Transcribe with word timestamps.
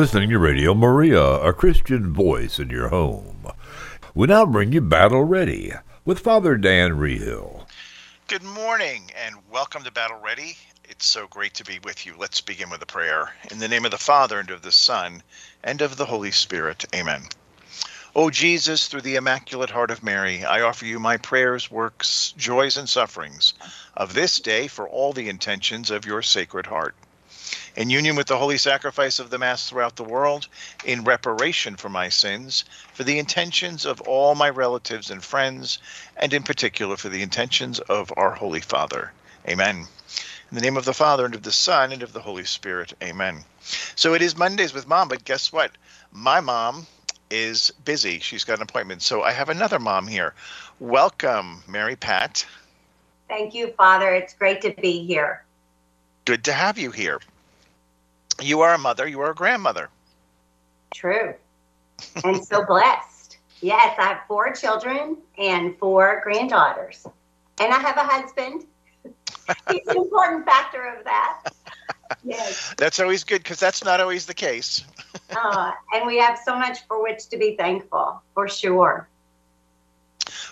listening 0.00 0.30
to 0.30 0.38
Radio 0.38 0.72
Maria, 0.72 1.22
a 1.22 1.52
Christian 1.52 2.14
voice 2.14 2.58
in 2.58 2.70
your 2.70 2.88
home. 2.88 3.46
We 4.14 4.28
now 4.28 4.46
bring 4.46 4.72
you 4.72 4.80
Battle 4.80 5.24
Ready 5.24 5.74
with 6.06 6.20
Father 6.20 6.56
Dan 6.56 6.92
Reehil. 6.92 7.66
Good 8.26 8.42
morning 8.42 9.10
and 9.22 9.36
welcome 9.52 9.84
to 9.84 9.92
Battle 9.92 10.18
Ready. 10.18 10.56
It's 10.88 11.04
so 11.04 11.26
great 11.26 11.52
to 11.52 11.64
be 11.64 11.80
with 11.84 12.06
you. 12.06 12.14
Let's 12.16 12.40
begin 12.40 12.70
with 12.70 12.80
a 12.80 12.86
prayer. 12.86 13.34
In 13.50 13.58
the 13.58 13.68
name 13.68 13.84
of 13.84 13.90
the 13.90 13.98
Father, 13.98 14.38
and 14.38 14.50
of 14.50 14.62
the 14.62 14.72
Son, 14.72 15.22
and 15.62 15.82
of 15.82 15.98
the 15.98 16.06
Holy 16.06 16.30
Spirit. 16.30 16.86
Amen. 16.94 17.24
O 18.16 18.30
Jesus, 18.30 18.88
through 18.88 19.02
the 19.02 19.16
Immaculate 19.16 19.68
Heart 19.68 19.90
of 19.90 20.02
Mary, 20.02 20.46
I 20.46 20.62
offer 20.62 20.86
you 20.86 20.98
my 20.98 21.18
prayers, 21.18 21.70
works, 21.70 22.32
joys, 22.38 22.78
and 22.78 22.88
sufferings 22.88 23.52
of 23.98 24.14
this 24.14 24.40
day 24.40 24.66
for 24.66 24.88
all 24.88 25.12
the 25.12 25.28
intentions 25.28 25.90
of 25.90 26.06
your 26.06 26.22
Sacred 26.22 26.64
Heart. 26.64 26.94
In 27.80 27.88
union 27.88 28.14
with 28.14 28.26
the 28.26 28.36
holy 28.36 28.58
sacrifice 28.58 29.18
of 29.20 29.30
the 29.30 29.38
Mass 29.38 29.70
throughout 29.70 29.96
the 29.96 30.04
world, 30.04 30.48
in 30.84 31.02
reparation 31.02 31.76
for 31.76 31.88
my 31.88 32.10
sins, 32.10 32.66
for 32.92 33.04
the 33.04 33.18
intentions 33.18 33.86
of 33.86 34.02
all 34.02 34.34
my 34.34 34.50
relatives 34.50 35.10
and 35.10 35.24
friends, 35.24 35.78
and 36.18 36.34
in 36.34 36.42
particular 36.42 36.98
for 36.98 37.08
the 37.08 37.22
intentions 37.22 37.78
of 37.78 38.12
our 38.18 38.32
Holy 38.32 38.60
Father. 38.60 39.12
Amen. 39.48 39.76
In 40.50 40.54
the 40.54 40.60
name 40.60 40.76
of 40.76 40.84
the 40.84 40.92
Father, 40.92 41.24
and 41.24 41.34
of 41.34 41.42
the 41.42 41.52
Son, 41.52 41.90
and 41.90 42.02
of 42.02 42.12
the 42.12 42.20
Holy 42.20 42.44
Spirit. 42.44 42.92
Amen. 43.02 43.44
So 43.96 44.12
it 44.12 44.20
is 44.20 44.36
Mondays 44.36 44.74
with 44.74 44.86
Mom, 44.86 45.08
but 45.08 45.24
guess 45.24 45.50
what? 45.50 45.70
My 46.12 46.40
mom 46.40 46.86
is 47.30 47.70
busy. 47.86 48.18
She's 48.18 48.44
got 48.44 48.58
an 48.58 48.62
appointment. 48.64 49.00
So 49.00 49.22
I 49.22 49.32
have 49.32 49.48
another 49.48 49.78
mom 49.78 50.06
here. 50.06 50.34
Welcome, 50.80 51.62
Mary 51.66 51.96
Pat. 51.96 52.44
Thank 53.26 53.54
you, 53.54 53.72
Father. 53.78 54.12
It's 54.12 54.34
great 54.34 54.60
to 54.60 54.74
be 54.82 55.06
here. 55.06 55.46
Good 56.26 56.44
to 56.44 56.52
have 56.52 56.76
you 56.76 56.90
here. 56.90 57.20
You 58.40 58.60
are 58.62 58.74
a 58.74 58.78
mother, 58.78 59.06
you 59.06 59.20
are 59.20 59.30
a 59.30 59.34
grandmother. 59.34 59.88
True. 60.94 61.34
And 62.24 62.44
so 62.44 62.64
blessed. 62.68 63.38
Yes, 63.60 63.94
I 63.98 64.08
have 64.08 64.20
four 64.26 64.52
children 64.52 65.18
and 65.38 65.76
four 65.78 66.20
granddaughters. 66.24 67.06
And 67.60 67.72
I 67.72 67.78
have 67.78 67.96
a 67.96 68.04
husband. 68.04 68.64
He's 69.70 69.86
an 69.86 69.96
important 69.96 70.46
factor 70.46 70.84
of 70.84 71.04
that. 71.04 71.52
Yes. 72.24 72.74
That's 72.76 72.98
always 73.00 73.24
good 73.24 73.42
because 73.42 73.60
that's 73.60 73.84
not 73.84 74.00
always 74.00 74.26
the 74.26 74.34
case. 74.34 74.84
uh, 75.36 75.72
and 75.94 76.06
we 76.06 76.18
have 76.18 76.38
so 76.44 76.58
much 76.58 76.78
for 76.86 77.02
which 77.02 77.28
to 77.28 77.36
be 77.36 77.56
thankful, 77.56 78.22
for 78.34 78.48
sure. 78.48 79.08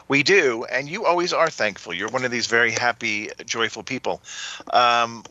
We 0.08 0.22
do, 0.22 0.64
and 0.64 0.88
you 0.88 1.04
always 1.04 1.32
are 1.32 1.50
thankful. 1.50 1.92
You're 1.92 2.08
one 2.08 2.24
of 2.24 2.30
these 2.30 2.46
very 2.46 2.70
happy, 2.70 3.30
joyful 3.44 3.82
people. 3.82 4.22
Um, 4.72 5.24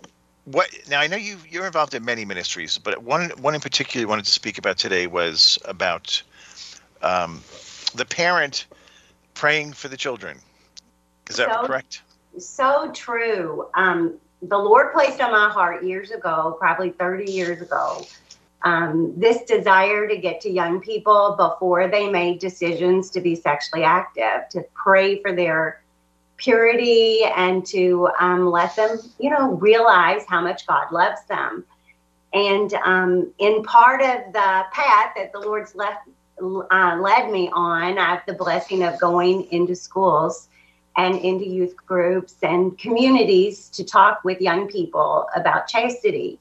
what 0.52 0.70
now? 0.90 1.02
I 1.02 1.08
know 1.08 1.18
you 1.18 1.38
you're 1.50 1.66
involved 1.66 1.94
in 1.94 2.06
many 2.06 2.24
ministries, 2.24 2.78
but 2.78 3.04
one 3.04 3.32
one 3.42 3.54
in 3.54 3.62
particular 3.62 4.02
you 4.02 4.08
wanted 4.08 4.26
to 4.26 4.32
speak 4.32 4.58
about 4.58 4.78
today 4.78 5.06
was 5.06 5.60
about 5.66 6.22
um, 7.02 7.44
the 7.96 8.06
parent 8.06 8.66
praying 9.34 9.74
for 9.74 9.90
the 9.90 9.98
children. 9.98 10.40
Is 11.30 11.36
that 11.36 11.50
so, 11.50 11.68
correct? 11.68 12.02
So 12.40 12.92
true. 12.94 13.68
Um, 13.76 14.16
the 14.42 14.58
Lord 14.58 14.94
placed 14.94 15.20
on 15.20 15.32
my 15.32 15.50
heart 15.50 15.84
years 15.84 16.12
ago, 16.12 16.56
probably 16.60 16.92
30 16.92 17.30
years 17.30 17.62
ago, 17.62 18.06
um, 18.62 19.14
this 19.18 19.44
desire 19.44 20.08
to 20.08 20.18
get 20.18 20.40
to 20.42 20.50
young 20.50 20.80
people 20.80 21.36
before 21.38 21.90
they 21.90 22.10
made 22.10 22.40
decisions 22.40 23.10
to 23.12 23.20
be 23.20 23.36
sexually 23.36 23.84
active, 23.84 24.48
to 24.52 24.64
pray 24.74 25.22
for 25.22 25.34
their 25.34 25.82
purity 26.38 27.24
and 27.24 27.66
to 27.66 28.10
um, 28.20 28.50
let 28.50 28.76
them, 28.76 29.00
you 29.20 29.30
know, 29.30 29.52
realize 29.54 30.24
how 30.28 30.42
much 30.42 30.66
God 30.68 30.92
loves 30.92 31.24
them. 31.28 31.66
And 32.34 32.74
um, 32.74 33.32
in 33.40 33.64
part 33.64 34.02
of 34.02 34.34
the 34.34 34.64
path 34.72 35.14
that 35.16 35.32
the 35.34 35.40
Lord's 35.40 35.76
left, 35.76 36.08
uh, 36.40 36.98
led 37.02 37.32
me 37.32 37.50
on, 37.52 37.98
I 37.98 38.16
have 38.16 38.24
the 38.28 38.34
blessing 38.34 38.84
of 38.84 39.00
going 39.00 39.52
into 39.52 39.76
schools 39.76 40.48
and 40.96 41.18
into 41.20 41.46
youth 41.46 41.76
groups 41.86 42.36
and 42.42 42.78
communities 42.78 43.70
to 43.70 43.84
talk 43.84 44.24
with 44.24 44.42
young 44.42 44.68
people 44.68 45.28
about 45.36 45.68
chastity. 45.68 46.40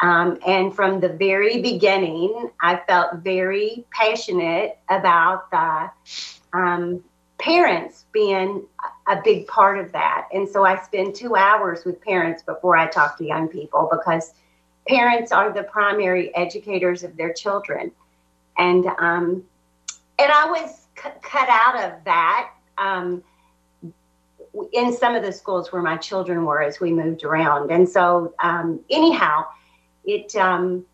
Um, 0.00 0.38
and 0.46 0.74
from 0.74 1.00
the 1.00 1.08
very 1.08 1.60
beginning, 1.60 2.50
I 2.60 2.76
felt 2.86 3.16
very 3.16 3.84
passionate 3.90 4.78
about 4.88 5.50
the 5.50 5.90
um, 6.56 7.02
parents 7.38 8.04
being 8.12 8.64
a 9.08 9.20
big 9.24 9.46
part 9.46 9.78
of 9.78 9.90
that. 9.92 10.28
And 10.32 10.48
so 10.48 10.64
I 10.64 10.80
spend 10.82 11.14
two 11.14 11.34
hours 11.34 11.84
with 11.84 12.00
parents 12.00 12.42
before 12.42 12.76
I 12.76 12.86
talk 12.86 13.16
to 13.18 13.24
young 13.24 13.48
people 13.48 13.88
because 13.90 14.34
parents 14.86 15.32
are 15.32 15.52
the 15.52 15.62
primary 15.64 16.34
educators 16.36 17.02
of 17.02 17.16
their 17.16 17.32
children. 17.32 17.90
And 18.58 18.86
um, 18.98 19.44
and 20.18 20.32
I 20.32 20.50
was 20.50 20.86
c- 20.96 21.10
cut 21.22 21.48
out 21.48 21.76
of 21.76 22.04
that 22.04 22.50
um, 22.76 23.22
in 24.72 24.92
some 24.92 25.14
of 25.14 25.22
the 25.22 25.32
schools 25.32 25.72
where 25.72 25.82
my 25.82 25.96
children 25.96 26.44
were 26.44 26.62
as 26.62 26.80
we 26.80 26.92
moved 26.92 27.24
around. 27.24 27.70
And 27.70 27.88
so, 27.88 28.34
um, 28.40 28.80
anyhow, 28.90 29.46
it 30.04 30.34
um, 30.36 30.84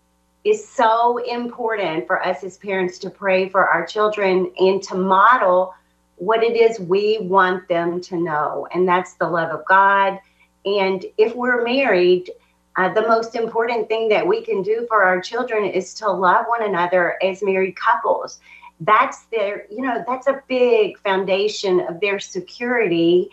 is 0.44 0.68
so 0.68 1.18
important 1.18 2.06
for 2.06 2.22
us 2.22 2.44
as 2.44 2.58
parents 2.58 2.98
to 2.98 3.10
pray 3.10 3.48
for 3.48 3.66
our 3.66 3.86
children 3.86 4.52
and 4.58 4.82
to 4.84 4.94
model 4.94 5.74
what 6.16 6.42
it 6.42 6.56
is 6.56 6.78
we 6.78 7.18
want 7.20 7.68
them 7.68 8.00
to 8.02 8.16
know. 8.16 8.68
And 8.72 8.86
that's 8.86 9.14
the 9.14 9.28
love 9.28 9.50
of 9.50 9.64
God. 9.66 10.18
And 10.64 11.04
if 11.18 11.34
we're 11.34 11.64
married, 11.64 12.30
uh, 12.76 12.92
the 12.92 13.02
most 13.02 13.34
important 13.36 13.88
thing 13.88 14.08
that 14.08 14.26
we 14.26 14.42
can 14.42 14.62
do 14.62 14.86
for 14.88 15.04
our 15.04 15.20
children 15.20 15.64
is 15.64 15.94
to 15.94 16.10
love 16.10 16.46
one 16.48 16.62
another 16.62 17.16
as 17.22 17.42
married 17.42 17.76
couples. 17.76 18.40
That's 18.80 19.24
their, 19.26 19.66
you 19.70 19.82
know, 19.82 20.02
that's 20.06 20.26
a 20.26 20.42
big 20.48 20.98
foundation 20.98 21.80
of 21.80 22.00
their 22.00 22.18
security 22.18 23.28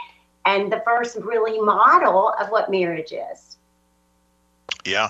and 0.46 0.72
the 0.72 0.81
first 0.86 1.18
really 1.18 1.59
model 1.59 2.34
of 2.40 2.50
what 2.50 2.70
marriage 2.70 3.12
is. 3.12 3.58
Yeah. 4.86 5.09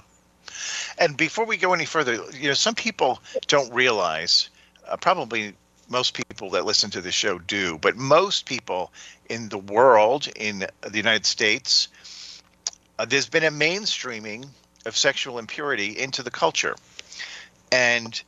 And 0.98 1.18
before 1.18 1.46
we 1.46 1.58
go 1.58 1.74
any 1.74 1.86
further, 1.86 2.24
you 2.34 2.48
know, 2.48 2.54
some 2.54 2.76
people 2.76 3.20
don't 3.48 3.74
realize, 3.74 4.50
uh, 4.88 4.98
probably 4.98 5.54
most 5.91 6.13
people 6.13 6.50
that 6.52 6.66
listen 6.66 6.90
to 6.91 7.02
the 7.02 7.12
show 7.12 7.38
do, 7.38 7.78
but 7.78 7.97
most 7.97 8.46
people 8.46 8.91
in 9.29 9.50
the 9.50 9.57
world, 9.57 10.28
in 10.35 10.66
the 10.81 10.97
United 10.97 11.25
States, 11.25 11.90
uh, 12.97 13.06
there's 13.06 13.29
been 13.29 13.44
a 13.44 13.52
mainstreaming 13.52 14.47
of 14.85 14.96
sexual 14.96 15.38
impurity 15.38 16.00
into 16.00 16.24
the 16.24 16.31
culture. 16.31 16.75
And 17.72 18.22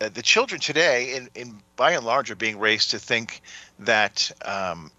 uh, 0.00 0.08
the 0.08 0.22
children 0.22 0.60
today, 0.60 1.16
in, 1.16 1.28
in 1.34 1.60
by 1.76 1.92
and 1.92 2.06
large, 2.06 2.30
are 2.30 2.36
being 2.36 2.58
raised 2.58 2.90
to 2.92 2.98
think 2.98 3.42
that 3.80 4.30
um, 4.44 4.90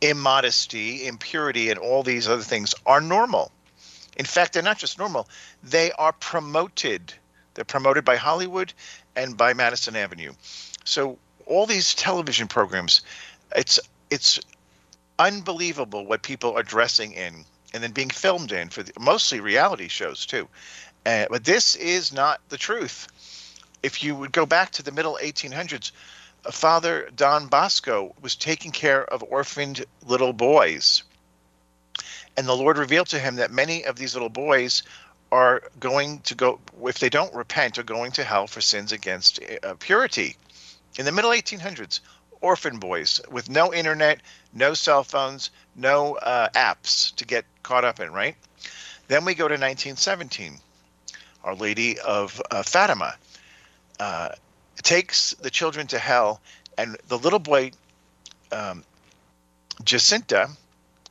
immodesty, 0.00 1.06
impurity, 1.06 1.70
and 1.70 1.78
all 1.78 2.02
these 2.02 2.28
other 2.28 2.42
things 2.42 2.74
are 2.86 3.00
normal. 3.00 3.50
In 4.16 4.24
fact, 4.24 4.52
they're 4.52 4.62
not 4.62 4.78
just 4.78 4.98
normal, 4.98 5.28
they 5.62 5.90
are 5.92 6.12
promoted. 6.12 7.12
They're 7.54 7.64
promoted 7.64 8.04
by 8.04 8.16
Hollywood 8.16 8.72
and 9.16 9.36
by 9.36 9.54
Madison 9.54 9.96
Avenue. 9.96 10.32
So 10.84 11.18
all 11.46 11.66
these 11.66 11.94
television 11.94 12.48
programs, 12.48 13.02
it's 13.54 13.80
it's 14.10 14.40
unbelievable 15.18 16.06
what 16.06 16.22
people 16.22 16.56
are 16.56 16.62
dressing 16.62 17.12
in 17.12 17.44
and 17.72 17.82
then 17.82 17.92
being 17.92 18.10
filmed 18.10 18.52
in 18.52 18.68
for 18.68 18.82
the, 18.82 18.92
mostly 18.98 19.40
reality 19.40 19.88
shows 19.88 20.26
too. 20.26 20.48
Uh, 21.04 21.26
but 21.30 21.44
this 21.44 21.74
is 21.76 22.12
not 22.12 22.40
the 22.48 22.56
truth. 22.56 23.08
If 23.82 24.02
you 24.02 24.14
would 24.14 24.32
go 24.32 24.46
back 24.46 24.70
to 24.72 24.82
the 24.82 24.92
middle 24.92 25.18
1800s, 25.20 25.92
Father 26.50 27.10
Don 27.14 27.48
Bosco 27.48 28.14
was 28.20 28.36
taking 28.36 28.70
care 28.70 29.04
of 29.04 29.22
orphaned 29.22 29.84
little 30.06 30.32
boys. 30.32 31.02
And 32.36 32.46
the 32.46 32.56
Lord 32.56 32.78
revealed 32.78 33.08
to 33.08 33.18
him 33.18 33.36
that 33.36 33.50
many 33.50 33.84
of 33.84 33.96
these 33.96 34.14
little 34.14 34.28
boys 34.28 34.82
are 35.32 35.62
going 35.80 36.20
to 36.20 36.34
go, 36.34 36.60
if 36.84 36.98
they 36.98 37.08
don't 37.08 37.34
repent, 37.34 37.78
are 37.78 37.82
going 37.82 38.12
to 38.12 38.24
hell 38.24 38.46
for 38.46 38.60
sins 38.60 38.92
against 38.92 39.40
uh, 39.62 39.74
purity. 39.78 40.36
In 40.98 41.04
the 41.04 41.12
middle 41.12 41.30
1800s, 41.30 42.00
orphan 42.40 42.78
boys 42.78 43.20
with 43.30 43.48
no 43.48 43.72
internet, 43.74 44.20
no 44.52 44.74
cell 44.74 45.02
phones, 45.02 45.50
no 45.74 46.14
uh, 46.16 46.48
apps 46.50 47.14
to 47.16 47.24
get 47.24 47.44
caught 47.62 47.84
up 47.84 48.00
in, 48.00 48.12
right? 48.12 48.36
Then 49.08 49.24
we 49.24 49.34
go 49.34 49.48
to 49.48 49.54
1917. 49.54 50.58
Our 51.42 51.54
Lady 51.54 51.98
of 51.98 52.40
uh, 52.50 52.62
Fatima. 52.62 53.16
Uh, 53.98 54.30
takes 54.82 55.32
the 55.34 55.50
children 55.50 55.86
to 55.88 55.98
hell, 55.98 56.40
and 56.76 56.96
the 57.08 57.18
little 57.18 57.38
boy, 57.38 57.70
um, 58.52 58.84
Jacinta, 59.82 60.48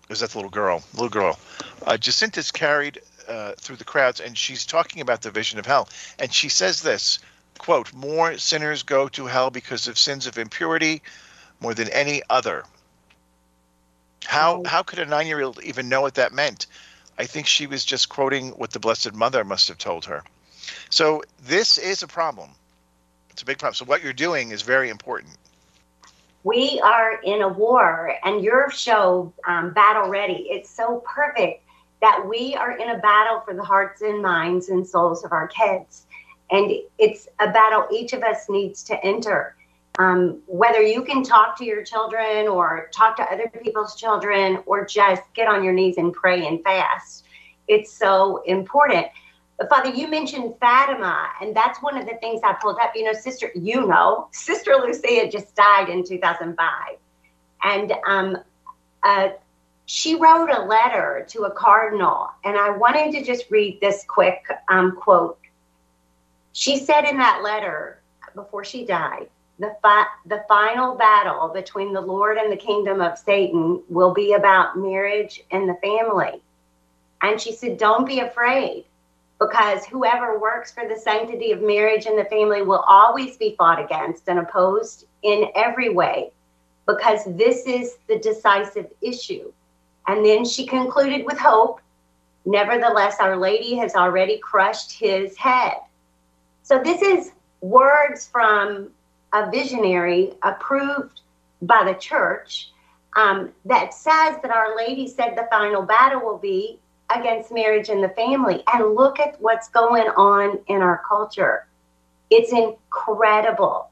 is 0.09 0.19
that 0.19 0.31
the 0.31 0.37
little 0.37 0.51
girl? 0.51 0.83
Little 0.93 1.09
girl. 1.09 1.39
Uh, 1.85 1.97
Jacinta's 1.97 2.51
carried 2.51 3.01
uh, 3.27 3.53
through 3.57 3.77
the 3.77 3.83
crowds, 3.83 4.19
and 4.19 4.37
she's 4.37 4.65
talking 4.65 5.01
about 5.01 5.21
the 5.21 5.31
vision 5.31 5.59
of 5.59 5.65
hell, 5.65 5.89
and 6.19 6.31
she 6.31 6.49
says 6.49 6.81
this 6.81 7.19
quote: 7.57 7.93
"More 7.93 8.37
sinners 8.37 8.83
go 8.83 9.07
to 9.09 9.25
hell 9.25 9.49
because 9.49 9.87
of 9.87 9.97
sins 9.97 10.27
of 10.27 10.37
impurity, 10.37 11.01
more 11.59 11.73
than 11.73 11.89
any 11.89 12.21
other." 12.29 12.63
How 14.25 14.57
oh. 14.57 14.63
how 14.65 14.83
could 14.83 14.99
a 14.99 15.05
nine 15.05 15.27
year 15.27 15.41
old 15.41 15.61
even 15.63 15.89
know 15.89 16.01
what 16.01 16.15
that 16.15 16.33
meant? 16.33 16.67
I 17.17 17.25
think 17.25 17.47
she 17.47 17.67
was 17.67 17.85
just 17.85 18.09
quoting 18.09 18.49
what 18.51 18.71
the 18.71 18.79
Blessed 18.79 19.13
Mother 19.13 19.43
must 19.43 19.67
have 19.67 19.77
told 19.77 20.05
her. 20.05 20.23
So 20.89 21.23
this 21.43 21.77
is 21.77 22.03
a 22.03 22.07
problem. 22.07 22.49
It's 23.29 23.41
a 23.41 23.45
big 23.45 23.59
problem. 23.59 23.75
So 23.75 23.85
what 23.85 24.03
you're 24.03 24.13
doing 24.13 24.51
is 24.51 24.61
very 24.61 24.89
important. 24.89 25.37
We 26.43 26.81
are 26.83 27.21
in 27.23 27.41
a 27.41 27.47
war, 27.47 28.15
and 28.23 28.43
your 28.43 28.69
show, 28.69 29.31
um, 29.47 29.71
Battle 29.71 30.09
Ready, 30.09 30.47
it's 30.49 30.69
so 30.69 31.01
perfect 31.05 31.63
that 32.01 32.27
we 32.27 32.53
are 32.55 32.71
in 32.77 32.89
a 32.89 32.97
battle 32.97 33.39
for 33.45 33.53
the 33.53 33.63
hearts 33.63 34.01
and 34.01 34.21
minds 34.21 34.67
and 34.67 34.85
souls 34.85 35.23
of 35.23 35.31
our 35.31 35.47
kids. 35.47 36.05
And 36.53 36.71
it's 36.99 37.27
a 37.39 37.51
battle 37.51 37.87
each 37.91 38.13
of 38.13 38.23
us 38.23 38.47
needs 38.47 38.83
to 38.83 39.03
enter. 39.03 39.55
Um, 39.99 40.41
whether 40.47 40.81
you 40.81 41.03
can 41.03 41.23
talk 41.23 41.57
to 41.57 41.65
your 41.65 41.83
children 41.83 42.47
or 42.47 42.89
talk 42.93 43.17
to 43.17 43.23
other 43.23 43.51
people's 43.61 43.95
children 43.95 44.59
or 44.65 44.85
just 44.85 45.21
get 45.33 45.47
on 45.47 45.63
your 45.63 45.73
knees 45.73 45.97
and 45.97 46.13
pray 46.13 46.47
and 46.47 46.63
fast, 46.63 47.25
it's 47.67 47.91
so 47.91 48.43
important. 48.45 49.07
But 49.57 49.69
Father, 49.69 49.89
you 49.89 50.07
mentioned 50.07 50.55
Fatima, 50.59 51.29
and 51.41 51.55
that's 51.55 51.81
one 51.81 51.97
of 51.97 52.05
the 52.07 52.15
things 52.15 52.41
I 52.43 52.53
pulled 52.53 52.77
up. 52.81 52.91
You 52.95 53.05
know, 53.05 53.13
Sister, 53.13 53.51
you 53.55 53.87
know, 53.87 54.27
Sister 54.33 54.75
Lucia 54.75 55.29
just 55.29 55.55
died 55.55 55.89
in 55.89 56.03
2005. 56.03 56.97
And 57.63 57.93
um, 58.07 58.37
uh, 59.03 59.29
she 59.85 60.15
wrote 60.15 60.49
a 60.49 60.61
letter 60.63 61.25
to 61.29 61.43
a 61.43 61.51
cardinal, 61.51 62.29
and 62.43 62.57
I 62.57 62.71
wanted 62.71 63.11
to 63.13 63.23
just 63.23 63.49
read 63.49 63.79
this 63.81 64.03
quick 64.07 64.43
um, 64.69 64.95
quote. 64.95 65.37
She 66.53 66.77
said 66.77 67.05
in 67.05 67.17
that 67.17 67.41
letter 67.43 67.99
before 68.35 68.63
she 68.63 68.85
died, 68.85 69.27
the, 69.59 69.75
fi- 69.81 70.07
the 70.25 70.45
final 70.47 70.95
battle 70.95 71.49
between 71.49 71.93
the 71.93 72.01
Lord 72.01 72.37
and 72.37 72.51
the 72.51 72.57
kingdom 72.57 73.01
of 73.01 73.17
Satan 73.17 73.81
will 73.89 74.13
be 74.13 74.33
about 74.33 74.77
marriage 74.77 75.43
and 75.51 75.67
the 75.67 75.75
family. 75.75 76.41
And 77.21 77.39
she 77.41 77.53
said, 77.53 77.77
Don't 77.77 78.05
be 78.05 78.19
afraid, 78.19 78.85
because 79.39 79.85
whoever 79.85 80.37
works 80.39 80.71
for 80.71 80.87
the 80.87 80.97
sanctity 80.97 81.51
of 81.51 81.61
marriage 81.61 82.05
and 82.05 82.17
the 82.17 82.25
family 82.25 82.61
will 82.61 82.85
always 82.87 83.37
be 83.37 83.55
fought 83.57 83.83
against 83.83 84.27
and 84.27 84.39
opposed 84.39 85.05
in 85.23 85.49
every 85.55 85.89
way, 85.89 86.31
because 86.85 87.21
this 87.25 87.65
is 87.65 87.97
the 88.07 88.19
decisive 88.19 88.87
issue. 89.01 89.51
And 90.07 90.25
then 90.25 90.45
she 90.45 90.65
concluded 90.65 91.25
with 91.25 91.37
hope. 91.39 91.79
Nevertheless, 92.45 93.15
Our 93.19 93.37
Lady 93.37 93.75
has 93.75 93.95
already 93.95 94.37
crushed 94.37 94.91
his 94.91 95.37
head. 95.37 95.77
So, 96.63 96.81
this 96.81 97.01
is 97.01 97.31
words 97.61 98.27
from 98.27 98.89
a 99.33 99.49
visionary 99.51 100.33
approved 100.43 101.21
by 101.61 101.83
the 101.85 101.93
church 101.99 102.71
um, 103.15 103.51
that 103.65 103.93
says 103.93 104.37
that 104.41 104.51
Our 104.51 104.75
Lady 104.75 105.07
said 105.07 105.35
the 105.35 105.47
final 105.49 105.81
battle 105.81 106.21
will 106.21 106.37
be 106.37 106.79
against 107.15 107.51
marriage 107.51 107.89
and 107.89 108.03
the 108.03 108.09
family. 108.09 108.63
And 108.73 108.95
look 108.95 109.19
at 109.19 109.39
what's 109.41 109.69
going 109.69 110.07
on 110.15 110.59
in 110.67 110.81
our 110.81 111.01
culture. 111.07 111.67
It's 112.29 112.51
incredible. 112.51 113.89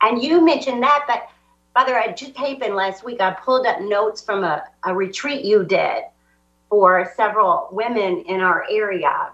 And 0.00 0.22
you 0.22 0.44
mentioned 0.44 0.82
that, 0.82 1.04
but 1.06 1.28
Father, 1.74 1.96
I 1.96 2.12
just 2.12 2.36
happened 2.36 2.74
last 2.74 3.04
week, 3.04 3.20
I 3.20 3.32
pulled 3.32 3.66
up 3.66 3.80
notes 3.80 4.22
from 4.22 4.44
a, 4.44 4.64
a 4.84 4.94
retreat 4.94 5.44
you 5.44 5.64
did 5.64 6.04
for 6.68 7.10
several 7.16 7.68
women 7.72 8.24
in 8.26 8.40
our 8.40 8.64
area 8.70 9.30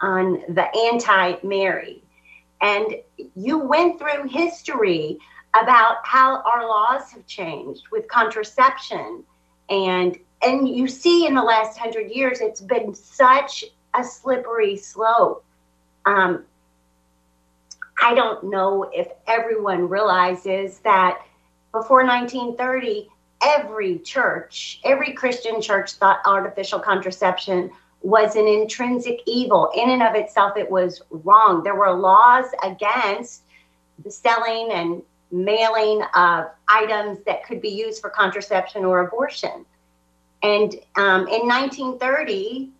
on 0.00 0.42
the 0.48 0.64
anti 0.76 1.36
married. 1.42 2.02
And 2.60 2.96
you 3.34 3.58
went 3.58 3.98
through 3.98 4.28
history 4.28 5.18
about 5.60 5.98
how 6.04 6.42
our 6.42 6.66
laws 6.66 7.10
have 7.12 7.26
changed 7.26 7.84
with 7.90 8.08
contraception. 8.08 9.24
And 9.70 10.18
and 10.42 10.68
you 10.68 10.86
see 10.86 11.26
in 11.26 11.34
the 11.34 11.42
last 11.42 11.78
hundred 11.78 12.10
years, 12.10 12.40
it's 12.40 12.60
been 12.60 12.94
such 12.94 13.64
a 13.94 14.04
slippery 14.04 14.76
slope. 14.76 15.44
Um, 16.06 16.44
I 18.00 18.14
don't 18.14 18.44
know 18.44 18.88
if 18.94 19.08
everyone 19.26 19.88
realizes 19.88 20.78
that 20.80 21.20
before 21.72 22.04
1930, 22.04 23.08
every 23.42 23.98
church, 23.98 24.80
every 24.84 25.12
Christian 25.12 25.60
church 25.60 25.94
thought 25.94 26.20
artificial 26.24 26.78
contraception 26.78 27.70
was 28.02 28.36
an 28.36 28.46
intrinsic 28.46 29.20
evil. 29.26 29.70
In 29.74 29.90
and 29.90 30.02
of 30.02 30.14
itself, 30.14 30.56
it 30.56 30.70
was 30.70 31.02
wrong. 31.10 31.62
There 31.62 31.74
were 31.74 31.92
laws 31.92 32.46
against 32.62 33.42
the 34.04 34.10
selling 34.10 34.70
and 34.72 35.02
mailing 35.30 36.02
of 36.14 36.46
items 36.68 37.18
that 37.26 37.44
could 37.44 37.60
be 37.60 37.68
used 37.68 38.00
for 38.00 38.10
contraception 38.10 38.84
or 38.84 39.00
abortion. 39.00 39.66
And 40.42 40.74
um, 40.96 41.26
in 41.26 41.46
1930, 41.46 42.70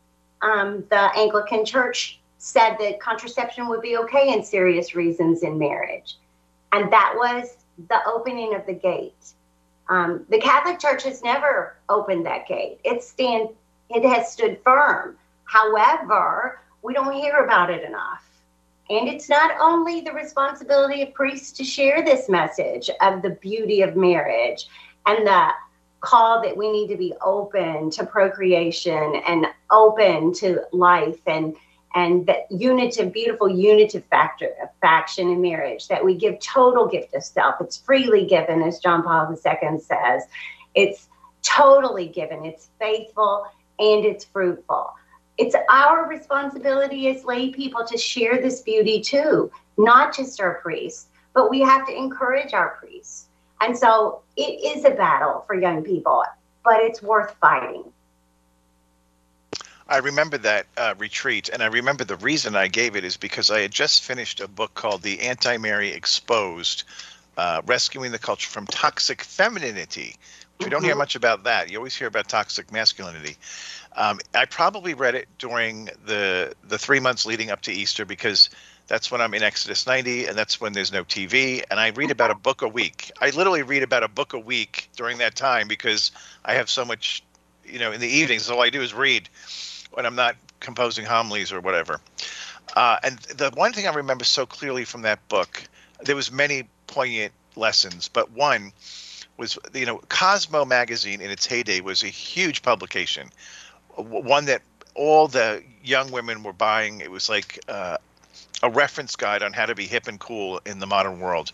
um, 0.43 0.85
the 0.91 1.11
Anglican 1.17 1.64
Church 1.64 2.21
said 2.38 2.76
that 2.79 3.00
contraception 3.00 3.69
would 3.69 3.82
be 3.82 3.97
okay 3.97 4.32
in 4.32 4.44
serious 4.44 4.94
reasons 4.94 5.43
in 5.43 5.59
marriage. 5.59 6.17
And 6.73 6.93
that 6.93 7.14
was 7.17 7.56
the 7.88 7.99
opening 8.06 8.55
of 8.55 8.64
the 8.67 8.75
gate. 8.75 9.32
Um, 9.88 10.25
the 10.29 10.38
Catholic 10.38 10.79
Church 10.79 11.03
has 11.05 11.23
never 11.23 11.76
opened 11.88 12.26
that 12.26 12.47
gate. 12.47 12.79
It 12.85 13.03
stand 13.03 13.49
it 13.90 14.05
has 14.05 14.32
stood 14.32 14.61
firm. 14.62 15.17
However, 15.44 16.61
we 16.82 16.94
don't 16.94 17.12
hear 17.12 17.37
about 17.44 17.70
it 17.70 17.85
enough. 17.85 18.25
And 18.90 19.08
it's 19.08 19.29
not 19.29 19.52
only 19.61 20.00
the 20.00 20.12
responsibility 20.12 21.02
of 21.02 21.12
priests 21.12 21.52
to 21.58 21.64
share 21.64 22.02
this 22.02 22.29
message 22.29 22.90
of 23.00 23.23
the 23.23 23.31
beauty 23.31 23.82
of 23.82 23.96
marriage 23.96 24.69
and 25.06 25.26
the 25.26 25.50
call 26.00 26.43
that 26.43 26.56
we 26.56 26.70
need 26.70 26.88
to 26.88 26.96
be 26.96 27.12
open 27.20 27.90
to 27.90 28.06
procreation 28.06 29.20
and 29.26 29.46
open 29.70 30.32
to 30.32 30.61
life 30.73 31.20
and 31.26 31.56
and 31.94 32.26
that 32.26 32.50
unitive, 32.50 33.12
beautiful 33.12 33.49
unitive 33.49 34.05
factor 34.05 34.50
of 34.62 34.69
faction 34.81 35.31
in 35.31 35.40
marriage, 35.40 35.88
that 35.88 36.05
we 36.05 36.14
give 36.14 36.38
total 36.38 36.87
gift 36.87 37.14
of 37.14 37.25
self. 37.25 37.56
It's 37.61 37.79
freely 37.79 38.26
given, 38.26 38.62
as 38.62 38.79
John 38.79 39.02
Paul 39.02 39.31
II 39.31 39.81
says. 39.81 40.25
It's 40.75 41.08
totally 41.43 42.06
given, 42.06 42.44
it's 42.44 42.69
faithful, 42.79 43.46
and 43.78 44.04
it's 44.04 44.25
fruitful. 44.25 44.92
It's 45.36 45.54
our 45.70 46.08
responsibility 46.08 47.08
as 47.08 47.25
lay 47.25 47.50
people 47.50 47.84
to 47.86 47.96
share 47.96 48.40
this 48.42 48.60
beauty 48.62 49.00
too, 49.00 49.50
not 49.76 50.16
just 50.16 50.40
our 50.40 50.54
priests, 50.54 51.06
but 51.32 51.48
we 51.48 51.60
have 51.60 51.86
to 51.86 51.96
encourage 51.96 52.52
our 52.52 52.76
priests. 52.80 53.28
And 53.60 53.76
so 53.76 54.23
it 54.37 54.76
is 54.76 54.85
a 54.85 54.90
battle 54.90 55.44
for 55.47 55.54
young 55.54 55.82
people, 55.82 56.25
but 56.64 56.80
it's 56.80 57.02
worth 57.02 57.35
fighting. 57.40 57.85
I 59.88 59.99
remember 59.99 60.37
that 60.38 60.66
uh, 60.76 60.94
retreat, 60.99 61.49
and 61.49 61.62
I 61.62 61.66
remember 61.66 62.04
the 62.04 62.16
reason 62.16 62.54
I 62.54 62.68
gave 62.68 62.94
it 62.94 63.04
is 63.04 63.16
because 63.16 63.50
I 63.50 63.61
had 63.61 63.70
just 63.70 64.04
finished 64.04 64.40
a 64.40 64.47
book 64.47 64.75
called 64.75 65.02
The 65.02 65.20
Anti 65.20 65.56
Mary 65.56 65.90
Exposed 65.92 66.85
uh, 67.38 67.62
Rescuing 67.64 68.12
the 68.12 68.18
Culture 68.18 68.50
from 68.50 68.66
Toxic 68.66 69.23
Femininity, 69.23 70.16
we 70.61 70.69
don't 70.69 70.83
hear 70.83 70.93
mm-hmm. 70.93 70.99
much 70.99 71.15
about 71.15 71.45
that. 71.45 71.71
You 71.71 71.79
always 71.79 71.95
hear 71.95 72.09
about 72.09 72.29
toxic 72.29 72.73
masculinity. 72.73 73.37
Um, 73.97 74.19
I 74.35 74.45
probably 74.45 74.95
read 74.95 75.15
it 75.15 75.29
during 75.38 75.87
the 76.05 76.55
the 76.67 76.79
three 76.79 77.00
months 77.00 77.27
leading 77.27 77.50
up 77.50 77.62
to 77.62 77.73
Easter 77.73 78.05
because 78.05 78.50
that's 78.88 79.11
when 79.11 79.21
I'm 79.21 79.35
in 79.35 79.43
Exodus 79.43 79.87
90, 79.87 80.27
and 80.27 80.37
that's 80.37 80.61
when 80.61 80.73
there's 80.73 80.93
no 80.93 81.05
TV. 81.05 81.62
And 81.71 81.79
I 81.79 81.88
read 81.88 82.11
about 82.11 82.31
a 82.31 82.35
book 82.35 82.62
a 82.62 82.69
week. 82.69 83.12
I 83.21 83.31
literally 83.31 83.62
read 83.62 83.83
about 83.83 84.03
a 84.03 84.09
book 84.09 84.33
a 84.33 84.38
week 84.38 84.88
during 84.97 85.19
that 85.19 85.35
time 85.35 85.69
because 85.69 86.11
I 86.45 86.55
have 86.55 86.71
so 86.71 86.87
much, 86.87 87.23
you 87.65 87.79
know, 87.79 87.93
in 87.93 88.00
the 88.00 88.09
evenings. 88.09 88.49
All 88.49 88.62
I 88.62 88.71
do 88.71 88.81
is 88.81 88.95
read 88.95 89.29
when 89.93 90.07
I'm 90.07 90.15
not 90.15 90.37
composing 90.61 91.05
homilies 91.05 91.53
or 91.53 91.61
whatever. 91.61 92.00
Uh, 92.75 92.97
and 93.03 93.19
the 93.19 93.50
one 93.55 93.73
thing 93.73 93.87
I 93.87 93.95
remember 93.95 94.25
so 94.25 94.47
clearly 94.47 94.85
from 94.85 95.03
that 95.03 95.27
book, 95.29 95.62
there 96.03 96.17
was 96.17 96.33
many 96.33 96.67
poignant 96.87 97.33
lessons, 97.57 98.09
but 98.09 98.31
one 98.31 98.73
was 99.38 99.59
you 99.73 99.87
know 99.87 100.00
Cosmo 100.09 100.64
magazine 100.64 101.21
in 101.21 101.30
its 101.30 101.47
heyday 101.47 101.80
was 101.80 102.02
a 102.02 102.09
huge 102.09 102.62
publication, 102.62 103.30
one 103.97 104.45
that 104.47 104.62
all 104.95 105.28
the 105.28 105.62
young 105.83 106.11
women 106.11 106.42
were 106.42 106.52
buying. 106.52 107.00
It 107.00 107.11
was 107.11 107.28
like 107.28 107.61
uh, 107.68 107.97
a 108.62 108.71
reference 108.71 109.16
guide 109.16 109.42
on 109.42 109.52
how 109.52 109.66
to 109.66 109.75
be 109.75 109.87
hip 109.87 110.09
and 110.09 110.18
cool 110.18 110.61
in 110.66 110.80
the 110.80 110.87
modern 110.87 111.21
world. 111.21 111.52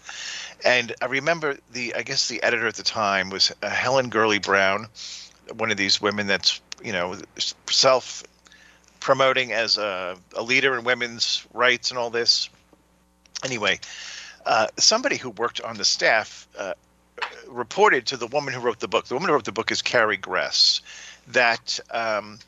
And 0.65 0.95
I 1.03 1.07
remember 1.07 1.59
the 1.73 1.95
I 1.95 2.03
guess 2.03 2.29
the 2.29 2.43
editor 2.43 2.67
at 2.67 2.75
the 2.75 2.83
time 2.83 3.31
was 3.31 3.53
uh, 3.63 3.69
Helen 3.69 4.09
Gurley 4.09 4.39
Brown, 4.39 4.87
one 5.57 5.71
of 5.71 5.77
these 5.77 6.01
women 6.01 6.27
that's 6.27 6.61
you 6.83 6.93
know 6.93 7.17
self 7.69 8.25
promoting 9.01 9.53
as 9.53 9.77
a, 9.77 10.17
a 10.35 10.43
leader 10.43 10.77
in 10.79 10.85
women's 10.85 11.47
rights 11.53 11.91
and 11.91 11.99
all 11.99 12.09
this. 12.09 12.49
Anyway, 13.45 13.79
uh, 14.47 14.69
somebody 14.79 15.19
who 15.19 15.29
worked 15.31 15.61
on 15.61 15.77
the 15.77 15.85
staff 15.85 16.49
uh, 16.59 16.73
reported 17.55 18.07
to 18.07 18.17
the 18.17 18.27
woman 18.27 18.53
who 18.53 18.61
wrote 18.61 18.81
the 18.81 18.89
book. 18.89 19.07
The 19.07 19.15
woman 19.15 19.29
who 19.29 19.35
wrote 19.35 19.45
the 19.45 19.53
book 19.53 19.71
is 19.71 19.81
Carrie 19.81 20.17
Gress. 20.17 20.83
That 21.29 21.81
um, 21.91 22.39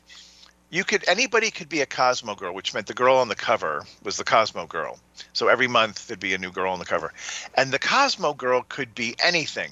you 0.69 0.83
could 0.83 1.07
anybody 1.07 1.49
could 1.49 1.69
be 1.69 1.81
a 1.81 1.85
Cosmo 1.85 2.35
girl, 2.35 2.53
which 2.53 2.73
meant 2.73 2.87
the 2.87 2.93
girl 2.93 3.15
on 3.15 3.29
the 3.29 3.35
cover 3.35 3.85
was 4.03 4.17
the 4.17 4.23
Cosmo 4.23 4.67
girl. 4.67 4.99
So 5.33 5.47
every 5.47 5.67
month 5.67 6.07
there'd 6.07 6.19
be 6.19 6.33
a 6.33 6.37
new 6.37 6.51
girl 6.51 6.71
on 6.71 6.79
the 6.79 6.85
cover, 6.85 7.13
and 7.55 7.71
the 7.71 7.79
Cosmo 7.79 8.33
girl 8.33 8.63
could 8.67 8.93
be 8.93 9.15
anything. 9.19 9.71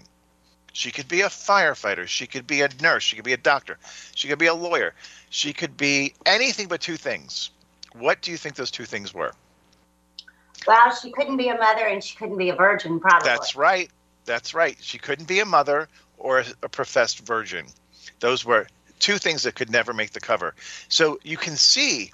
She 0.73 0.91
could 0.91 1.07
be 1.07 1.21
a 1.21 1.27
firefighter. 1.27 2.05
She 2.07 2.27
could 2.27 2.47
be 2.47 2.61
a 2.61 2.69
nurse. 2.81 3.03
She 3.03 3.15
could 3.15 3.23
be 3.23 3.33
a 3.33 3.37
doctor. 3.37 3.77
She 4.13 4.27
could 4.27 4.39
be 4.39 4.47
a 4.47 4.53
lawyer. 4.53 4.93
She 5.29 5.53
could 5.53 5.77
be 5.77 6.13
anything 6.25 6.67
but 6.67 6.81
two 6.81 6.97
things. 6.97 7.49
What 7.93 8.21
do 8.21 8.31
you 8.31 8.37
think 8.37 8.55
those 8.55 8.71
two 8.71 8.83
things 8.83 9.13
were? 9.13 9.31
Well, 10.67 10.93
she 10.93 11.11
couldn't 11.11 11.37
be 11.37 11.47
a 11.47 11.57
mother 11.57 11.85
and 11.85 12.03
she 12.03 12.17
couldn't 12.17 12.37
be 12.37 12.49
a 12.49 12.55
virgin, 12.55 12.99
probably. 12.99 13.29
That's 13.29 13.55
right. 13.55 13.89
That's 14.25 14.53
right. 14.53 14.77
She 14.81 14.97
couldn't 14.97 15.27
be 15.27 15.39
a 15.39 15.45
mother 15.45 15.87
or 16.17 16.43
a 16.63 16.69
professed 16.69 17.19
virgin. 17.19 17.67
Those 18.19 18.43
were 18.45 18.67
two 18.99 19.17
things 19.17 19.43
that 19.43 19.55
could 19.55 19.69
never 19.69 19.93
make 19.93 20.11
the 20.11 20.19
cover. 20.19 20.55
So 20.89 21.19
you 21.23 21.37
can 21.37 21.55
see, 21.55 22.11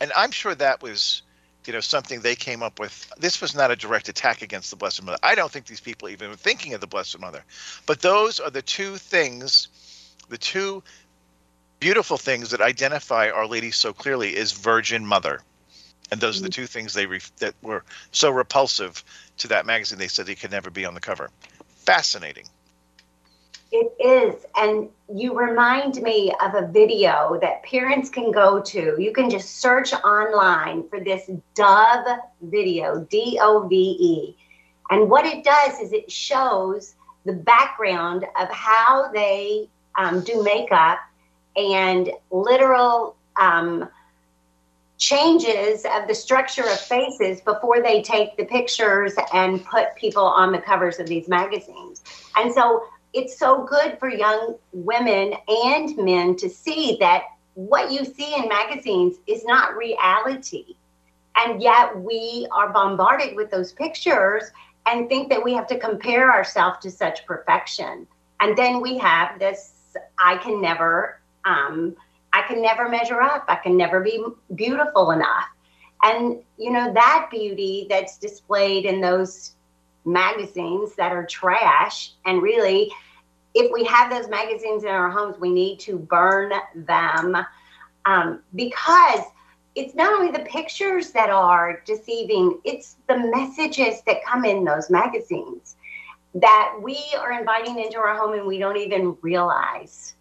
and 0.00 0.12
I'm 0.16 0.30
sure 0.30 0.54
that 0.54 0.82
was, 0.82 1.22
you 1.66 1.72
know, 1.72 1.80
something 1.80 2.20
they 2.20 2.34
came 2.34 2.62
up 2.62 2.80
with. 2.80 3.10
This 3.18 3.40
was 3.40 3.54
not 3.54 3.70
a 3.70 3.76
direct 3.76 4.08
attack 4.08 4.42
against 4.42 4.70
the 4.70 4.76
Blessed 4.76 5.04
Mother. 5.04 5.18
I 5.22 5.34
don't 5.34 5.50
think 5.50 5.66
these 5.66 5.80
people 5.80 6.08
even 6.08 6.30
were 6.30 6.36
thinking 6.36 6.74
of 6.74 6.80
the 6.80 6.86
Blessed 6.86 7.20
Mother. 7.20 7.44
But 7.86 8.00
those 8.00 8.40
are 8.40 8.50
the 8.50 8.62
two 8.62 8.96
things, 8.96 9.68
the 10.28 10.38
two 10.38 10.82
beautiful 11.78 12.16
things 12.16 12.50
that 12.50 12.60
identify 12.60 13.30
Our 13.30 13.46
Lady 13.46 13.70
so 13.70 13.92
clearly 13.92 14.34
is 14.34 14.52
Virgin 14.52 15.06
Mother. 15.06 15.40
And 16.10 16.20
those 16.20 16.38
are 16.38 16.42
the 16.42 16.48
mm. 16.48 16.52
two 16.52 16.66
things 16.66 16.92
they 16.92 17.06
ref- 17.06 17.34
that 17.36 17.54
were 17.62 17.84
so 18.10 18.30
repulsive 18.30 19.02
to 19.38 19.48
that 19.48 19.64
magazine. 19.64 19.98
They 19.98 20.08
said 20.08 20.28
he 20.28 20.34
could 20.34 20.50
never 20.50 20.70
be 20.70 20.84
on 20.84 20.94
the 20.94 21.00
cover. 21.00 21.30
Fascinating. 21.84 22.44
It 23.72 23.92
is. 23.98 24.44
And 24.56 24.88
you 25.12 25.34
remind 25.34 26.00
me 26.02 26.32
of 26.44 26.54
a 26.54 26.66
video 26.68 27.38
that 27.40 27.62
parents 27.64 28.10
can 28.10 28.30
go 28.30 28.60
to. 28.60 28.96
You 28.98 29.12
can 29.12 29.30
just 29.30 29.60
search 29.60 29.92
online 29.94 30.88
for 30.88 31.00
this 31.00 31.30
Dove 31.54 32.18
video, 32.42 33.06
D 33.10 33.38
O 33.40 33.66
V 33.66 33.74
E. 33.74 34.36
And 34.90 35.08
what 35.08 35.24
it 35.24 35.42
does 35.42 35.80
is 35.80 35.92
it 35.92 36.10
shows 36.10 36.94
the 37.24 37.32
background 37.32 38.26
of 38.38 38.48
how 38.50 39.10
they 39.12 39.68
um, 39.96 40.20
do 40.22 40.42
makeup 40.42 40.98
and 41.56 42.10
literal 42.30 43.16
um, 43.40 43.88
changes 45.02 45.84
of 45.84 46.06
the 46.06 46.14
structure 46.14 46.62
of 46.62 46.78
faces 46.78 47.40
before 47.40 47.82
they 47.82 48.00
take 48.02 48.36
the 48.36 48.44
pictures 48.44 49.14
and 49.34 49.64
put 49.64 49.96
people 49.96 50.22
on 50.24 50.52
the 50.52 50.58
covers 50.58 51.00
of 51.00 51.08
these 51.08 51.26
magazines. 51.26 52.04
And 52.36 52.54
so 52.54 52.84
it's 53.12 53.36
so 53.36 53.64
good 53.64 53.98
for 53.98 54.08
young 54.08 54.54
women 54.72 55.34
and 55.48 55.96
men 55.96 56.36
to 56.36 56.48
see 56.48 56.98
that 57.00 57.24
what 57.54 57.90
you 57.90 58.04
see 58.04 58.32
in 58.36 58.48
magazines 58.48 59.16
is 59.26 59.44
not 59.44 59.76
reality. 59.76 60.76
And 61.34 61.60
yet 61.60 61.98
we 61.98 62.46
are 62.52 62.72
bombarded 62.72 63.34
with 63.34 63.50
those 63.50 63.72
pictures 63.72 64.44
and 64.86 65.08
think 65.08 65.30
that 65.30 65.42
we 65.42 65.52
have 65.54 65.66
to 65.66 65.80
compare 65.80 66.32
ourselves 66.32 66.78
to 66.82 66.92
such 66.92 67.26
perfection. 67.26 68.06
And 68.38 68.56
then 68.56 68.80
we 68.80 68.98
have 68.98 69.40
this 69.40 69.72
I 70.16 70.36
can 70.36 70.62
never 70.62 71.20
um, 71.44 71.96
I 72.32 72.42
can 72.42 72.62
never 72.62 72.88
measure 72.88 73.20
up. 73.20 73.44
I 73.48 73.56
can 73.56 73.76
never 73.76 74.00
be 74.00 74.24
beautiful 74.54 75.10
enough. 75.10 75.44
And, 76.02 76.42
you 76.58 76.72
know, 76.72 76.92
that 76.92 77.28
beauty 77.30 77.86
that's 77.88 78.18
displayed 78.18 78.84
in 78.84 79.00
those 79.00 79.54
magazines 80.04 80.94
that 80.96 81.12
are 81.12 81.26
trash, 81.26 82.12
and 82.24 82.42
really, 82.42 82.90
if 83.54 83.70
we 83.72 83.84
have 83.84 84.10
those 84.10 84.28
magazines 84.28 84.82
in 84.82 84.88
our 84.88 85.10
homes, 85.10 85.38
we 85.38 85.50
need 85.50 85.78
to 85.80 85.98
burn 85.98 86.52
them 86.74 87.36
um, 88.04 88.40
because 88.54 89.20
it's 89.74 89.94
not 89.94 90.12
only 90.12 90.30
the 90.30 90.44
pictures 90.44 91.12
that 91.12 91.30
are 91.30 91.82
deceiving, 91.86 92.60
it's 92.64 92.96
the 93.08 93.18
messages 93.18 94.02
that 94.06 94.24
come 94.24 94.44
in 94.44 94.64
those 94.64 94.90
magazines 94.90 95.76
that 96.34 96.74
we 96.80 96.98
are 97.18 97.32
inviting 97.32 97.78
into 97.78 97.98
our 97.98 98.16
home 98.16 98.32
and 98.34 98.46
we 98.46 98.58
don't 98.58 98.76
even 98.76 99.16
realize. 99.20 100.14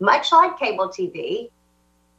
Much 0.00 0.32
like 0.32 0.58
cable 0.58 0.88
TV, 0.88 1.50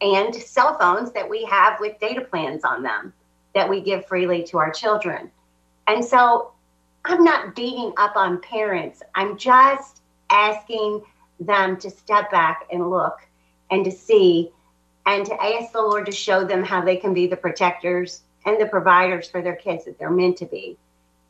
and 0.02 0.34
cell 0.34 0.78
phones 0.78 1.12
that 1.12 1.30
we 1.30 1.44
have 1.46 1.80
with 1.80 2.00
data 2.00 2.22
plans 2.22 2.64
on 2.64 2.84
them 2.84 3.14
that 3.54 3.70
we 3.70 3.82
give 3.82 4.06
freely 4.06 4.44
to 4.44 4.58
our 4.58 4.72
children. 4.72 5.32
And 5.88 6.04
so 6.04 6.52
I'm 7.06 7.24
not 7.24 7.56
beating 7.56 7.94
up 7.98 8.16
on 8.16 8.42
parents. 8.42 9.02
I'm 9.16 9.38
just 9.38 10.02
asking 10.30 11.02
them 11.40 11.78
to 11.78 11.90
step 11.90 12.32
back 12.32 12.68
and 12.72 12.90
look 12.90 13.18
and 13.72 13.84
to 13.86 13.92
see 13.92 14.52
and 15.06 15.26
to 15.26 15.44
ask 15.44 15.72
the 15.72 15.82
Lord 15.82 16.06
to 16.06 16.12
show 16.12 16.44
them 16.44 16.64
how 16.64 16.82
they 16.82 16.98
can 16.98 17.14
be 17.14 17.28
the 17.28 17.38
protectors 17.38 18.22
and 18.46 18.60
the 18.60 18.68
providers 18.68 19.30
for 19.30 19.42
their 19.42 19.56
kids 19.56 19.86
that 19.86 19.98
they're 19.98 20.10
meant 20.10 20.38
to 20.38 20.46
be 20.46 20.78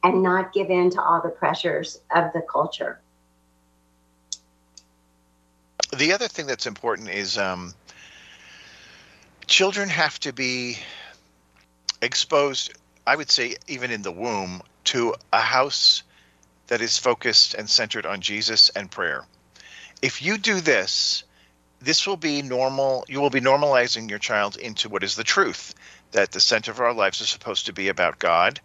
and 0.03 0.21
not 0.23 0.53
give 0.53 0.69
in 0.69 0.89
to 0.91 1.01
all 1.01 1.21
the 1.21 1.29
pressures 1.29 2.01
of 2.13 2.31
the 2.33 2.41
culture. 2.41 2.99
The 5.95 6.13
other 6.13 6.27
thing 6.27 6.45
that's 6.45 6.67
important 6.67 7.09
is 7.09 7.37
um, 7.37 7.73
children 9.49 9.89
have 9.89 10.19
to 10.19 10.31
be 10.31 10.77
exposed, 12.01 12.71
I 13.05 13.15
would 13.15 13.31
say, 13.31 13.57
even 13.67 13.91
in 13.91 14.03
the 14.03 14.11
womb, 14.11 14.61
to 14.85 15.15
a 15.33 15.39
house 15.39 16.03
that 16.67 16.81
is 16.81 16.97
focused 16.97 17.55
and 17.55 17.69
centered 17.69 18.05
on 18.05 18.21
Jesus 18.21 18.69
and 18.69 18.89
prayer. 18.89 19.25
If 20.01 20.21
you 20.21 20.37
do 20.37 20.61
this, 20.61 21.23
this 21.81 22.05
will 22.05 22.15
be 22.15 22.41
normal. 22.43 23.05
You 23.09 23.19
will 23.19 23.31
be 23.31 23.41
normalizing 23.41 24.09
your 24.09 24.19
child 24.19 24.55
into 24.55 24.87
what 24.87 25.03
is 25.03 25.15
the 25.15 25.23
truth 25.23 25.73
that 26.11 26.31
the 26.31 26.39
center 26.39 26.71
of 26.71 26.79
our 26.79 26.93
lives 26.93 27.19
is 27.19 27.29
supposed 27.29 27.65
to 27.65 27.73
be 27.73 27.89
about 27.89 28.19
God 28.19 28.59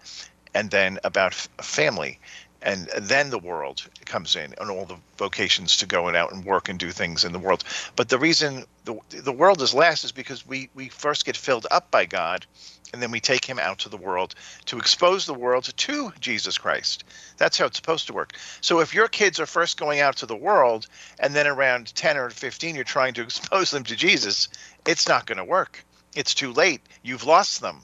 and 0.54 0.70
then 0.70 0.98
about 1.02 1.34
family 1.34 2.20
and 2.64 2.88
then 2.96 3.28
the 3.28 3.38
world 3.38 3.86
comes 4.06 4.36
in 4.36 4.54
and 4.58 4.70
all 4.70 4.86
the 4.86 4.96
vocations 5.18 5.76
to 5.76 5.86
go 5.86 6.08
and 6.08 6.16
out 6.16 6.32
and 6.32 6.44
work 6.44 6.68
and 6.68 6.78
do 6.78 6.90
things 6.90 7.24
in 7.24 7.32
the 7.32 7.38
world. 7.38 7.62
But 7.94 8.08
the 8.08 8.18
reason 8.18 8.64
the, 8.86 8.98
the 9.10 9.32
world 9.32 9.60
is 9.60 9.74
last 9.74 10.02
is 10.02 10.12
because 10.12 10.46
we 10.46 10.70
we 10.74 10.88
first 10.88 11.26
get 11.26 11.36
filled 11.36 11.66
up 11.70 11.90
by 11.90 12.06
god 12.06 12.46
and 12.92 13.02
then 13.02 13.10
we 13.10 13.20
take 13.20 13.44
him 13.44 13.58
out 13.58 13.78
to 13.80 13.88
the 13.88 13.96
world 13.96 14.34
to 14.66 14.78
expose 14.78 15.26
the 15.26 15.34
world 15.34 15.64
to 15.64 16.12
jesus 16.20 16.56
christ. 16.56 17.04
That's 17.36 17.58
how 17.58 17.66
it's 17.66 17.76
supposed 17.76 18.06
to 18.06 18.14
work. 18.14 18.32
So 18.62 18.80
if 18.80 18.94
your 18.94 19.08
kids 19.08 19.38
are 19.38 19.46
first 19.46 19.78
going 19.78 20.00
out 20.00 20.16
to 20.16 20.26
the 20.26 20.36
world 20.36 20.86
and 21.18 21.34
then 21.34 21.46
around 21.46 21.94
10 21.94 22.16
or 22.16 22.30
15 22.30 22.74
you're 22.74 22.84
trying 22.84 23.14
to 23.14 23.22
expose 23.28 23.70
them 23.70 23.84
to 23.84 23.96
jesus 23.96 24.48
it's 24.86 25.06
not 25.06 25.26
going 25.26 25.38
to 25.38 25.44
work. 25.44 25.84
It's 26.16 26.34
too 26.34 26.52
late. 26.52 26.80
You've 27.02 27.24
lost 27.24 27.60
them 27.60 27.82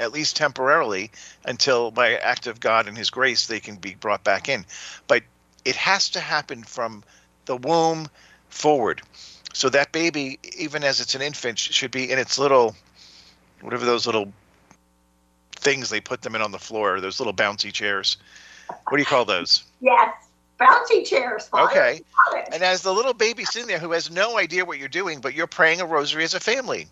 at 0.00 0.12
least 0.12 0.36
temporarily, 0.36 1.10
until 1.44 1.90
by 1.90 2.16
act 2.16 2.46
of 2.46 2.58
God 2.58 2.88
and 2.88 2.96
His 2.96 3.10
grace 3.10 3.46
they 3.46 3.60
can 3.60 3.76
be 3.76 3.94
brought 3.94 4.24
back 4.24 4.48
in. 4.48 4.64
But 5.06 5.22
it 5.64 5.76
has 5.76 6.10
to 6.10 6.20
happen 6.20 6.64
from 6.64 7.04
the 7.44 7.56
womb 7.56 8.08
forward. 8.48 9.02
So 9.52 9.68
that 9.68 9.92
baby, 9.92 10.38
even 10.58 10.82
as 10.84 11.00
it's 11.00 11.14
an 11.14 11.22
infant, 11.22 11.58
should 11.58 11.90
be 11.90 12.10
in 12.10 12.18
its 12.18 12.38
little, 12.38 12.74
whatever 13.60 13.84
those 13.84 14.06
little 14.06 14.32
things 15.52 15.90
they 15.90 16.00
put 16.00 16.22
them 16.22 16.34
in 16.34 16.42
on 16.42 16.52
the 16.52 16.58
floor, 16.58 17.00
those 17.00 17.20
little 17.20 17.34
bouncy 17.34 17.72
chairs. 17.72 18.16
What 18.68 18.96
do 18.96 18.98
you 18.98 19.06
call 19.06 19.24
those? 19.24 19.64
Yes, 19.80 20.14
bouncy 20.58 21.04
chairs. 21.04 21.48
Okay. 21.52 22.00
And 22.52 22.62
as 22.62 22.82
the 22.82 22.92
little 22.92 23.14
baby 23.14 23.44
sitting 23.44 23.68
there 23.68 23.78
who 23.78 23.92
has 23.92 24.10
no 24.10 24.38
idea 24.38 24.64
what 24.64 24.78
you're 24.78 24.88
doing, 24.88 25.20
but 25.20 25.34
you're 25.34 25.46
praying 25.46 25.80
a 25.80 25.86
rosary 25.86 26.24
as 26.24 26.34
a 26.34 26.40
family. 26.40 26.86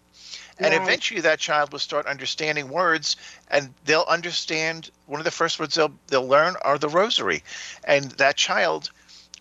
And 0.58 0.72
right. 0.72 0.82
eventually 0.82 1.20
that 1.20 1.38
child 1.38 1.72
will 1.72 1.78
start 1.78 2.06
understanding 2.06 2.68
words 2.68 3.16
and 3.48 3.72
they'll 3.84 4.06
understand 4.08 4.90
one 5.06 5.20
of 5.20 5.24
the 5.24 5.30
first 5.30 5.60
words 5.60 5.74
they'll 5.74 5.94
they'll 6.08 6.26
learn 6.26 6.56
are 6.62 6.78
the 6.78 6.88
rosary. 6.88 7.42
And 7.84 8.10
that 8.12 8.36
child 8.36 8.90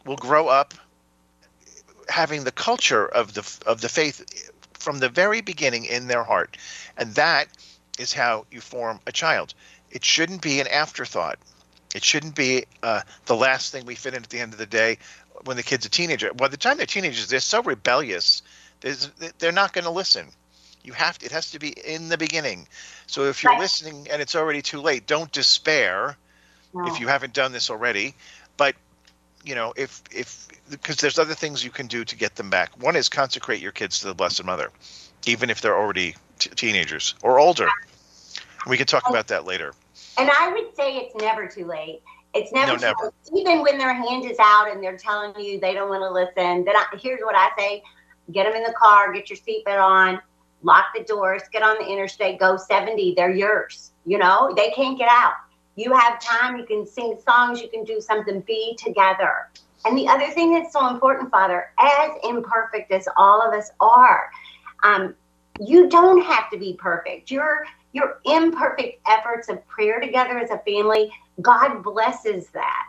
will 0.05 0.17
grow 0.17 0.47
up 0.47 0.73
having 2.09 2.43
the 2.43 2.51
culture 2.51 3.05
of 3.05 3.33
the 3.33 3.59
of 3.65 3.81
the 3.81 3.89
faith 3.89 4.23
from 4.73 4.99
the 4.99 5.09
very 5.09 5.41
beginning 5.41 5.85
in 5.85 6.07
their 6.07 6.23
heart. 6.23 6.57
And 6.97 7.13
that 7.15 7.47
is 7.97 8.13
how 8.13 8.45
you 8.51 8.61
form 8.61 8.99
a 9.07 9.11
child. 9.11 9.53
It 9.91 10.05
shouldn't 10.05 10.41
be 10.41 10.59
an 10.59 10.67
afterthought. 10.67 11.39
It 11.95 12.03
shouldn't 12.03 12.35
be 12.35 12.65
uh, 12.83 13.01
the 13.25 13.35
last 13.35 13.71
thing 13.71 13.85
we 13.85 13.95
fit 13.95 14.13
in 14.13 14.23
at 14.23 14.29
the 14.29 14.39
end 14.39 14.53
of 14.53 14.59
the 14.59 14.65
day 14.65 14.99
when 15.45 15.57
the 15.57 15.63
kid's 15.63 15.85
a 15.85 15.89
teenager. 15.89 16.33
By 16.33 16.47
the 16.47 16.57
time 16.57 16.77
they're 16.77 16.85
teenagers, 16.85 17.27
they're 17.27 17.39
so 17.39 17.61
rebellious, 17.63 18.41
they're 19.39 19.51
not 19.51 19.73
going 19.73 19.85
to 19.85 19.91
listen. 19.91 20.27
You 20.87 20.93
have 20.93 21.19
to, 21.19 21.25
it 21.25 21.33
has 21.33 21.51
to 21.51 21.59
be 21.59 21.71
in 21.71 22.07
the 22.07 22.17
beginning. 22.17 22.65
So 23.07 23.25
if 23.25 23.43
you're 23.43 23.51
right. 23.51 23.59
listening 23.59 24.07
and 24.09 24.21
it's 24.21 24.37
already 24.37 24.61
too 24.61 24.79
late, 24.79 25.05
don't 25.05 25.29
despair 25.33 26.15
no. 26.73 26.85
if 26.85 27.01
you 27.01 27.09
haven't 27.09 27.33
done 27.33 27.51
this 27.51 27.69
already. 27.69 28.15
But 28.55 28.73
you 29.43 29.53
know, 29.53 29.73
if 29.75 30.01
if 30.15 30.47
because 30.69 30.95
there's 30.95 31.19
other 31.19 31.33
things 31.33 31.61
you 31.61 31.71
can 31.71 31.87
do 31.87 32.05
to 32.05 32.15
get 32.15 32.37
them 32.37 32.49
back. 32.49 32.81
One 32.81 32.95
is 32.95 33.09
consecrate 33.09 33.61
your 33.61 33.73
kids 33.73 33.99
to 33.99 34.07
the 34.07 34.13
Blessed 34.13 34.45
Mother, 34.45 34.71
even 35.25 35.49
if 35.49 35.59
they're 35.59 35.77
already 35.77 36.15
t- 36.39 36.51
teenagers 36.51 37.15
or 37.21 37.37
older. 37.37 37.67
We 38.65 38.77
can 38.77 38.87
talk 38.87 39.09
about 39.09 39.27
that 39.27 39.43
later. 39.43 39.73
And 40.17 40.29
I 40.31 40.53
would 40.53 40.73
say 40.73 40.95
it's 40.99 41.15
never 41.15 41.47
too 41.47 41.65
late. 41.65 42.01
It's 42.33 42.53
never, 42.53 42.73
no, 42.73 42.77
never. 42.77 43.13
even 43.35 43.61
when 43.61 43.77
their 43.77 43.93
hand 43.93 44.23
is 44.23 44.37
out 44.39 44.71
and 44.71 44.81
they're 44.81 44.97
telling 44.97 45.37
you 45.37 45.59
they 45.59 45.73
don't 45.73 45.89
want 45.89 46.03
to 46.03 46.11
listen. 46.11 46.63
Then 46.63 46.77
I, 46.77 46.85
here's 46.97 47.19
what 47.19 47.35
I 47.35 47.49
say: 47.57 47.83
get 48.31 48.45
them 48.45 48.55
in 48.55 48.63
the 48.63 48.73
car, 48.73 49.11
get 49.11 49.29
your 49.29 49.37
seatbelt 49.37 49.83
on, 49.83 50.21
lock 50.63 50.85
the 50.95 51.03
doors, 51.03 51.43
get 51.51 51.63
on 51.63 51.77
the 51.79 51.87
interstate, 51.87 52.39
go 52.39 52.57
70. 52.57 53.13
They're 53.15 53.33
yours. 53.33 53.91
You 54.05 54.17
know, 54.17 54.53
they 54.55 54.69
can't 54.71 54.97
get 54.97 55.09
out. 55.09 55.33
You 55.75 55.93
have 55.93 56.19
time. 56.19 56.57
You 56.57 56.65
can 56.65 56.85
sing 56.85 57.17
songs. 57.27 57.61
You 57.61 57.69
can 57.69 57.83
do 57.83 58.01
something. 58.01 58.41
Be 58.41 58.75
together. 58.77 59.49
And 59.85 59.97
the 59.97 60.07
other 60.07 60.29
thing 60.31 60.53
that's 60.53 60.73
so 60.73 60.89
important, 60.89 61.29
Father, 61.31 61.69
as 61.79 62.11
imperfect 62.23 62.91
as 62.91 63.07
all 63.15 63.41
of 63.41 63.53
us 63.53 63.69
are, 63.79 64.29
um, 64.83 65.15
you 65.59 65.87
don't 65.89 66.23
have 66.23 66.49
to 66.51 66.57
be 66.57 66.73
perfect. 66.73 67.31
You're 67.31 67.65
your 67.93 68.19
imperfect 68.25 68.99
efforts 69.09 69.49
of 69.49 69.65
prayer 69.67 69.99
together 69.99 70.37
as 70.37 70.51
a 70.51 70.59
family, 70.59 71.11
God 71.41 71.81
blesses 71.81 72.47
that. 72.49 72.85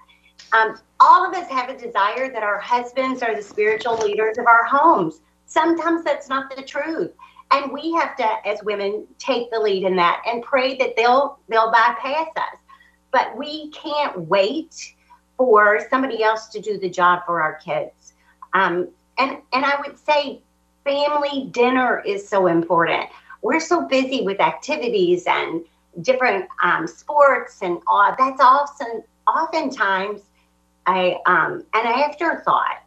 Um, 0.52 0.78
all 1.00 1.26
of 1.26 1.34
us 1.34 1.48
have 1.50 1.70
a 1.70 1.78
desire 1.78 2.30
that 2.32 2.42
our 2.42 2.58
husbands 2.58 3.22
are 3.22 3.34
the 3.34 3.42
spiritual 3.42 3.98
leaders 3.98 4.38
of 4.38 4.46
our 4.46 4.64
homes. 4.64 5.20
Sometimes 5.46 6.04
that's 6.04 6.28
not 6.28 6.54
the 6.54 6.62
truth. 6.62 7.12
And 7.50 7.72
we 7.72 7.92
have 7.94 8.16
to, 8.16 8.46
as 8.46 8.62
women, 8.62 9.06
take 9.18 9.50
the 9.50 9.58
lead 9.58 9.84
in 9.84 9.96
that 9.96 10.22
and 10.26 10.42
pray 10.42 10.76
that 10.76 10.96
they'll 10.96 11.38
they'll 11.48 11.70
bypass 11.70 12.28
us. 12.36 12.58
But 13.10 13.36
we 13.36 13.70
can't 13.70 14.20
wait 14.20 14.94
for 15.36 15.80
somebody 15.88 16.22
else 16.22 16.48
to 16.48 16.60
do 16.60 16.78
the 16.78 16.90
job 16.90 17.22
for 17.24 17.40
our 17.40 17.54
kids. 17.54 18.12
Um, 18.52 18.88
and 19.18 19.38
and 19.52 19.64
I 19.64 19.80
would 19.80 19.98
say 19.98 20.42
family 20.84 21.48
dinner 21.50 22.02
is 22.04 22.28
so 22.28 22.46
important. 22.46 23.06
We're 23.42 23.60
so 23.60 23.86
busy 23.86 24.22
with 24.22 24.40
activities 24.40 25.24
and 25.26 25.64
different 26.02 26.46
um, 26.62 26.86
sports 26.86 27.62
and 27.62 27.78
all. 27.86 28.14
That's 28.18 28.40
often 28.40 29.02
oftentimes 29.26 30.22
a 30.88 31.18
um, 31.26 31.64
an 31.74 31.86
afterthought. 31.86 32.82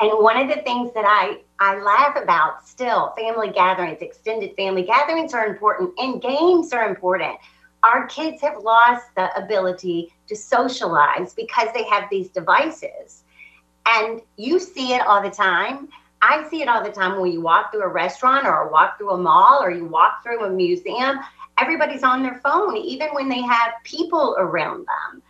And 0.00 0.10
one 0.22 0.38
of 0.38 0.48
the 0.48 0.62
things 0.62 0.92
that 0.94 1.04
I 1.06 1.40
I 1.58 1.78
laugh 1.78 2.16
about 2.16 2.66
still 2.66 3.12
family 3.18 3.50
gatherings, 3.50 3.98
extended 4.00 4.56
family 4.56 4.82
gatherings 4.82 5.34
are 5.34 5.46
important, 5.46 5.92
and 5.98 6.22
games 6.22 6.72
are 6.72 6.88
important. 6.88 7.36
Our 7.82 8.06
kids 8.06 8.40
have 8.40 8.62
lost 8.62 9.14
the 9.14 9.34
ability 9.36 10.14
to 10.28 10.36
socialize 10.36 11.34
because 11.34 11.68
they 11.74 11.84
have 11.84 12.04
these 12.10 12.30
devices. 12.30 13.24
And 13.86 14.22
you 14.36 14.58
see 14.58 14.94
it 14.94 15.06
all 15.06 15.22
the 15.22 15.30
time. 15.30 15.88
I 16.22 16.46
see 16.48 16.62
it 16.62 16.68
all 16.68 16.82
the 16.82 16.92
time 16.92 17.20
when 17.20 17.32
you 17.32 17.40
walk 17.40 17.72
through 17.72 17.82
a 17.82 17.88
restaurant 17.88 18.46
or 18.46 18.70
walk 18.70 18.98
through 18.98 19.10
a 19.10 19.18
mall 19.18 19.62
or 19.62 19.70
you 19.70 19.86
walk 19.86 20.22
through 20.22 20.44
a 20.44 20.50
museum. 20.50 21.18
Everybody's 21.58 22.02
on 22.02 22.22
their 22.22 22.40
phone, 22.42 22.76
even 22.76 23.08
when 23.08 23.28
they 23.28 23.40
have 23.42 23.72
people 23.84 24.36
around 24.38 24.86
them. 24.86 25.22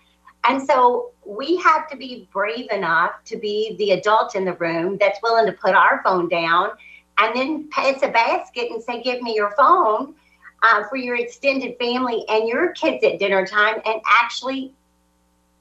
And 0.44 0.66
so 0.66 1.10
we 1.24 1.56
have 1.58 1.88
to 1.90 1.96
be 1.96 2.28
brave 2.32 2.70
enough 2.70 3.12
to 3.26 3.36
be 3.36 3.76
the 3.78 3.92
adult 3.92 4.34
in 4.34 4.44
the 4.44 4.54
room 4.54 4.96
that's 4.98 5.20
willing 5.22 5.46
to 5.46 5.52
put 5.52 5.74
our 5.74 6.02
phone 6.02 6.28
down 6.28 6.70
and 7.18 7.36
then 7.36 7.68
pass 7.70 8.02
a 8.02 8.08
basket 8.08 8.70
and 8.70 8.82
say, 8.82 9.02
Give 9.02 9.20
me 9.22 9.34
your 9.34 9.52
phone 9.56 10.14
uh, 10.62 10.84
for 10.88 10.96
your 10.96 11.16
extended 11.16 11.76
family 11.78 12.24
and 12.28 12.48
your 12.48 12.72
kids 12.72 13.04
at 13.04 13.18
dinner 13.18 13.46
time 13.46 13.80
and 13.84 14.00
actually 14.06 14.72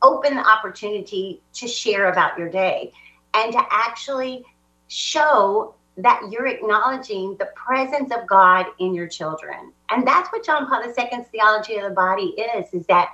open 0.01 0.35
the 0.35 0.47
opportunity 0.47 1.41
to 1.53 1.67
share 1.67 2.11
about 2.11 2.37
your 2.37 2.49
day 2.49 2.91
and 3.33 3.51
to 3.51 3.61
actually 3.69 4.45
show 4.87 5.75
that 5.97 6.21
you're 6.31 6.47
acknowledging 6.47 7.35
the 7.37 7.49
presence 7.55 8.11
of 8.13 8.25
God 8.25 8.65
in 8.79 8.93
your 8.93 9.07
children. 9.07 9.73
And 9.89 10.07
that's 10.07 10.31
what 10.31 10.45
John 10.45 10.67
Paul 10.67 10.83
II's 10.83 11.27
theology 11.31 11.75
of 11.75 11.83
the 11.83 11.95
body 11.95 12.35
is, 12.55 12.73
is 12.73 12.85
that 12.87 13.09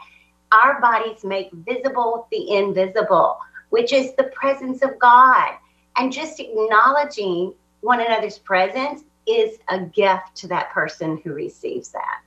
our 0.55 0.79
bodies 0.79 1.23
make 1.23 1.51
visible 1.51 2.27
the 2.31 2.51
invisible, 2.51 3.39
which 3.69 3.91
is 3.93 4.13
the 4.15 4.23
presence 4.23 4.81
of 4.81 4.97
God. 4.99 5.53
And 5.97 6.11
just 6.11 6.39
acknowledging 6.39 7.53
one 7.81 8.01
another's 8.01 8.37
presence 8.37 9.03
is 9.27 9.57
a 9.67 9.79
gift 9.79 10.35
to 10.35 10.47
that 10.47 10.71
person 10.71 11.17
who 11.23 11.33
receives 11.33 11.89
that. 11.89 12.21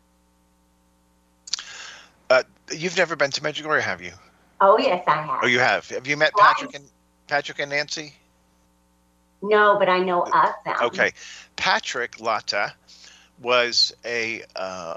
Uh, 2.31 2.43
you've 2.73 2.97
never 2.97 3.17
been 3.17 3.31
to 3.31 3.41
Medjugorje, 3.41 3.81
have 3.81 4.03
you? 4.03 4.13
Oh 4.61 4.79
yes, 4.79 5.05
I 5.07 5.23
have. 5.23 5.41
Oh, 5.43 5.47
you 5.47 5.61
have. 5.61 5.89
Have 5.91 6.07
you 6.07 6.17
met 6.17 6.33
Patrick 6.37 6.75
and 6.75 6.85
Patrick 7.27 7.59
and 7.61 7.71
Nancy? 7.71 8.15
No, 9.41 9.79
but 9.79 9.89
I 9.89 10.01
know 10.01 10.23
of 10.23 10.33
them. 10.65 10.77
Okay, 10.83 11.13
Patrick 11.57 12.21
Latta 12.21 12.75
was 13.41 13.95
a 14.05 14.43
uh, 14.57 14.97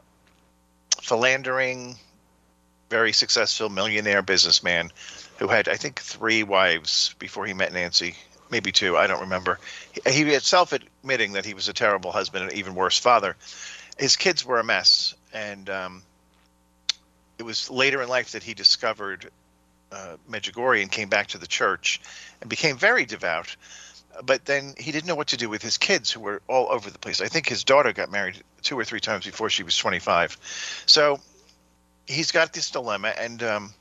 philandering, 1.02 1.96
very 2.92 3.14
successful 3.14 3.70
millionaire 3.70 4.22
businessman 4.22 4.92
who 5.40 5.48
had, 5.48 5.70
I 5.70 5.76
think, 5.76 6.02
three 6.02 6.44
wives 6.44 7.16
before 7.20 7.46
he 7.46 7.54
met 7.54 7.72
Nancy, 7.72 8.16
maybe 8.52 8.74
two. 8.74 8.98
I 8.98 9.08
don't 9.08 9.22
remember. 9.22 9.60
He, 9.94 10.12
he 10.12 10.36
admitting 10.36 11.32
that 11.32 11.46
he 11.46 11.54
was 11.54 11.70
a 11.70 11.74
terrible 11.74 12.12
husband 12.12 12.44
and 12.44 12.54
even 12.54 12.76
worse 12.76 13.00
father. 13.00 13.38
His 13.98 14.18
kids 14.18 14.46
were 14.46 14.60
a 14.60 14.64
mess, 14.64 15.16
and 15.34 15.70
um, 15.70 16.04
it 17.40 17.44
was 17.44 17.70
later 17.70 18.02
in 18.02 18.10
life 18.10 18.34
that 18.34 18.44
he 18.44 18.54
discovered 18.54 19.32
uh, 19.94 20.18
Medjugorje 20.30 20.82
and 20.82 20.92
came 20.92 21.08
back 21.08 21.28
to 21.28 21.38
the 21.38 21.48
church 21.48 22.02
and 22.42 22.50
became 22.50 22.76
very 22.78 23.06
devout 23.06 23.56
but 24.26 24.44
then 24.44 24.74
he 24.78 24.92
didn't 24.92 25.08
know 25.08 25.16
what 25.16 25.28
to 25.28 25.38
do 25.38 25.50
with 25.50 25.62
his 25.62 25.78
kids 25.78 26.12
who 26.12 26.20
were 26.20 26.42
all 26.48 26.68
over 26.70 26.90
the 26.90 27.00
place. 27.00 27.22
I 27.22 27.28
think 27.28 27.48
his 27.48 27.64
daughter 27.64 27.94
got 27.94 28.12
married 28.12 28.44
two 28.62 28.78
or 28.78 28.84
three 28.84 29.00
times 29.00 29.26
before 29.26 29.50
she 29.50 29.64
was 29.64 29.78
25. 29.78 30.38
So 30.86 31.22
he's 32.08 32.32
got 32.32 32.54
this 32.54 32.72
dilemma, 32.72 33.14
and 33.18 33.42
um, 33.44 33.74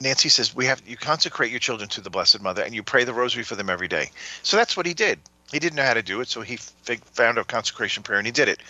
Nancy 0.00 0.28
says 0.28 0.54
we 0.54 0.66
have 0.66 0.82
you 0.86 0.96
consecrate 0.96 1.50
your 1.50 1.60
children 1.60 1.88
to 1.90 2.00
the 2.00 2.10
Blessed 2.10 2.40
Mother 2.40 2.62
and 2.62 2.74
you 2.74 2.82
pray 2.82 3.04
the 3.04 3.14
Rosary 3.14 3.42
for 3.42 3.56
them 3.56 3.70
every 3.70 3.88
day. 3.88 4.10
So 4.42 4.56
that's 4.56 4.76
what 4.76 4.86
he 4.86 4.94
did. 4.94 5.18
He 5.50 5.58
didn't 5.58 5.76
know 5.76 5.84
how 5.84 5.94
to 5.94 6.02
do 6.02 6.20
it, 6.20 6.28
so 6.28 6.40
he 6.40 6.56
found 6.56 7.38
a 7.38 7.44
consecration 7.44 8.02
prayer 8.02 8.18
and 8.18 8.26
he 8.26 8.32
did 8.32 8.48
it. 8.48 8.60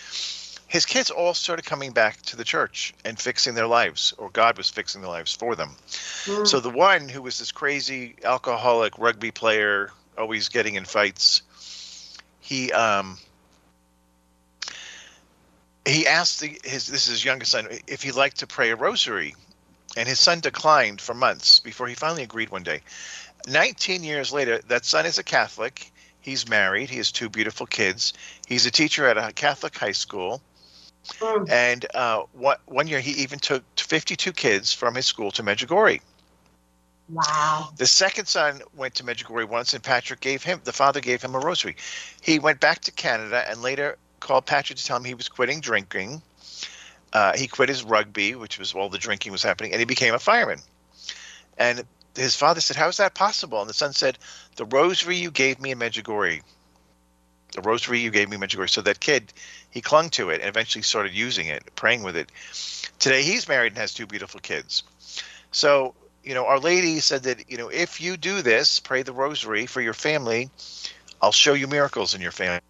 His 0.66 0.86
kids 0.86 1.10
all 1.10 1.34
started 1.34 1.64
coming 1.64 1.92
back 1.92 2.20
to 2.22 2.36
the 2.36 2.44
church 2.44 2.94
and 3.04 3.18
fixing 3.18 3.54
their 3.54 3.66
lives, 3.66 4.12
or 4.18 4.30
God 4.30 4.56
was 4.56 4.70
fixing 4.70 5.02
their 5.02 5.10
lives 5.10 5.34
for 5.34 5.54
them. 5.54 5.76
Mm. 6.24 6.46
So 6.46 6.60
the 6.60 6.70
one 6.70 7.08
who 7.08 7.22
was 7.22 7.38
this 7.38 7.52
crazy 7.52 8.16
alcoholic 8.24 8.98
rugby 8.98 9.30
player 9.30 9.90
always 10.18 10.48
getting 10.48 10.74
in 10.74 10.84
fights. 10.84 11.42
He 12.40 12.72
um 12.72 13.18
he 15.86 16.06
asked 16.06 16.40
the, 16.40 16.58
his 16.64 16.86
this 16.86 17.04
is 17.04 17.08
his 17.08 17.24
youngest 17.24 17.52
son 17.52 17.68
if 17.86 18.02
he 18.02 18.12
liked 18.12 18.38
to 18.38 18.46
pray 18.46 18.70
a 18.70 18.76
rosary, 18.76 19.34
and 19.96 20.08
his 20.08 20.18
son 20.18 20.40
declined 20.40 21.00
for 21.00 21.14
months 21.14 21.60
before 21.60 21.86
he 21.86 21.94
finally 21.94 22.22
agreed 22.22 22.50
one 22.50 22.62
day. 22.62 22.80
Nineteen 23.46 24.02
years 24.02 24.32
later, 24.32 24.60
that 24.68 24.84
son 24.84 25.06
is 25.06 25.18
a 25.18 25.22
Catholic. 25.22 25.90
He's 26.20 26.48
married. 26.48 26.88
He 26.88 26.96
has 26.96 27.12
two 27.12 27.28
beautiful 27.28 27.66
kids. 27.66 28.14
He's 28.46 28.64
a 28.64 28.70
teacher 28.70 29.06
at 29.06 29.18
a 29.18 29.32
Catholic 29.32 29.76
high 29.76 29.92
school. 29.92 30.40
Mm. 31.20 31.50
And 31.50 31.86
uh, 31.94 32.22
one, 32.32 32.56
one 32.64 32.86
year, 32.86 33.00
he 33.00 33.10
even 33.22 33.38
took 33.38 33.62
52 33.76 34.32
kids 34.32 34.72
from 34.72 34.94
his 34.94 35.04
school 35.04 35.30
to 35.32 35.42
Medjugorje. 35.42 36.00
Wow. 37.10 37.68
The 37.76 37.86
second 37.86 38.26
son 38.26 38.62
went 38.74 38.94
to 38.94 39.04
Medjugorje 39.04 39.46
once, 39.46 39.74
and 39.74 39.82
Patrick 39.82 40.20
gave 40.20 40.42
him, 40.42 40.62
the 40.64 40.72
father 40.72 41.00
gave 41.00 41.20
him 41.20 41.34
a 41.34 41.38
rosary. 41.38 41.76
He 42.22 42.38
went 42.38 42.60
back 42.60 42.80
to 42.80 42.92
Canada 42.92 43.44
and 43.46 43.60
later 43.60 43.98
called 44.24 44.46
Patrick 44.46 44.78
to 44.78 44.84
tell 44.84 44.96
him 44.96 45.04
he 45.04 45.14
was 45.14 45.28
quitting 45.28 45.60
drinking. 45.60 46.20
Uh, 47.12 47.36
he 47.36 47.46
quit 47.46 47.68
his 47.68 47.84
rugby, 47.84 48.34
which 48.34 48.58
was 48.58 48.74
all 48.74 48.88
the 48.88 48.98
drinking 48.98 49.30
was 49.30 49.42
happening, 49.42 49.70
and 49.72 49.78
he 49.78 49.84
became 49.84 50.14
a 50.14 50.18
fireman. 50.18 50.58
And 51.56 51.84
his 52.16 52.34
father 52.34 52.60
said, 52.60 52.76
How 52.76 52.88
is 52.88 52.96
that 52.96 53.14
possible? 53.14 53.60
And 53.60 53.70
the 53.70 53.74
son 53.74 53.92
said, 53.92 54.18
The 54.56 54.64
rosary 54.64 55.16
you 55.16 55.30
gave 55.30 55.60
me 55.60 55.70
in 55.70 55.78
Medjugorje. 55.78 56.42
The 57.52 57.62
rosary 57.62 58.00
you 58.00 58.10
gave 58.10 58.28
me 58.28 58.34
in 58.34 58.40
Medjugorje. 58.40 58.70
So 58.70 58.80
that 58.80 58.98
kid, 58.98 59.32
he 59.70 59.80
clung 59.80 60.10
to 60.10 60.30
it 60.30 60.40
and 60.40 60.48
eventually 60.48 60.82
started 60.82 61.12
using 61.12 61.46
it, 61.46 61.62
praying 61.76 62.02
with 62.02 62.16
it. 62.16 62.32
Today 62.98 63.22
he's 63.22 63.46
married 63.46 63.72
and 63.72 63.78
has 63.78 63.94
two 63.94 64.06
beautiful 64.06 64.40
kids. 64.40 64.82
So 65.52 65.94
you 66.24 66.34
know, 66.34 66.46
Our 66.46 66.58
Lady 66.58 67.00
said 67.00 67.24
that, 67.24 67.50
you 67.50 67.58
know, 67.58 67.68
if 67.68 68.00
you 68.00 68.16
do 68.16 68.40
this, 68.40 68.80
pray 68.80 69.02
the 69.02 69.12
rosary 69.12 69.66
for 69.66 69.82
your 69.82 69.92
family, 69.92 70.48
I'll 71.20 71.32
show 71.32 71.52
you 71.52 71.68
miracles 71.68 72.14
in 72.14 72.20
your 72.20 72.32
family. 72.32 72.60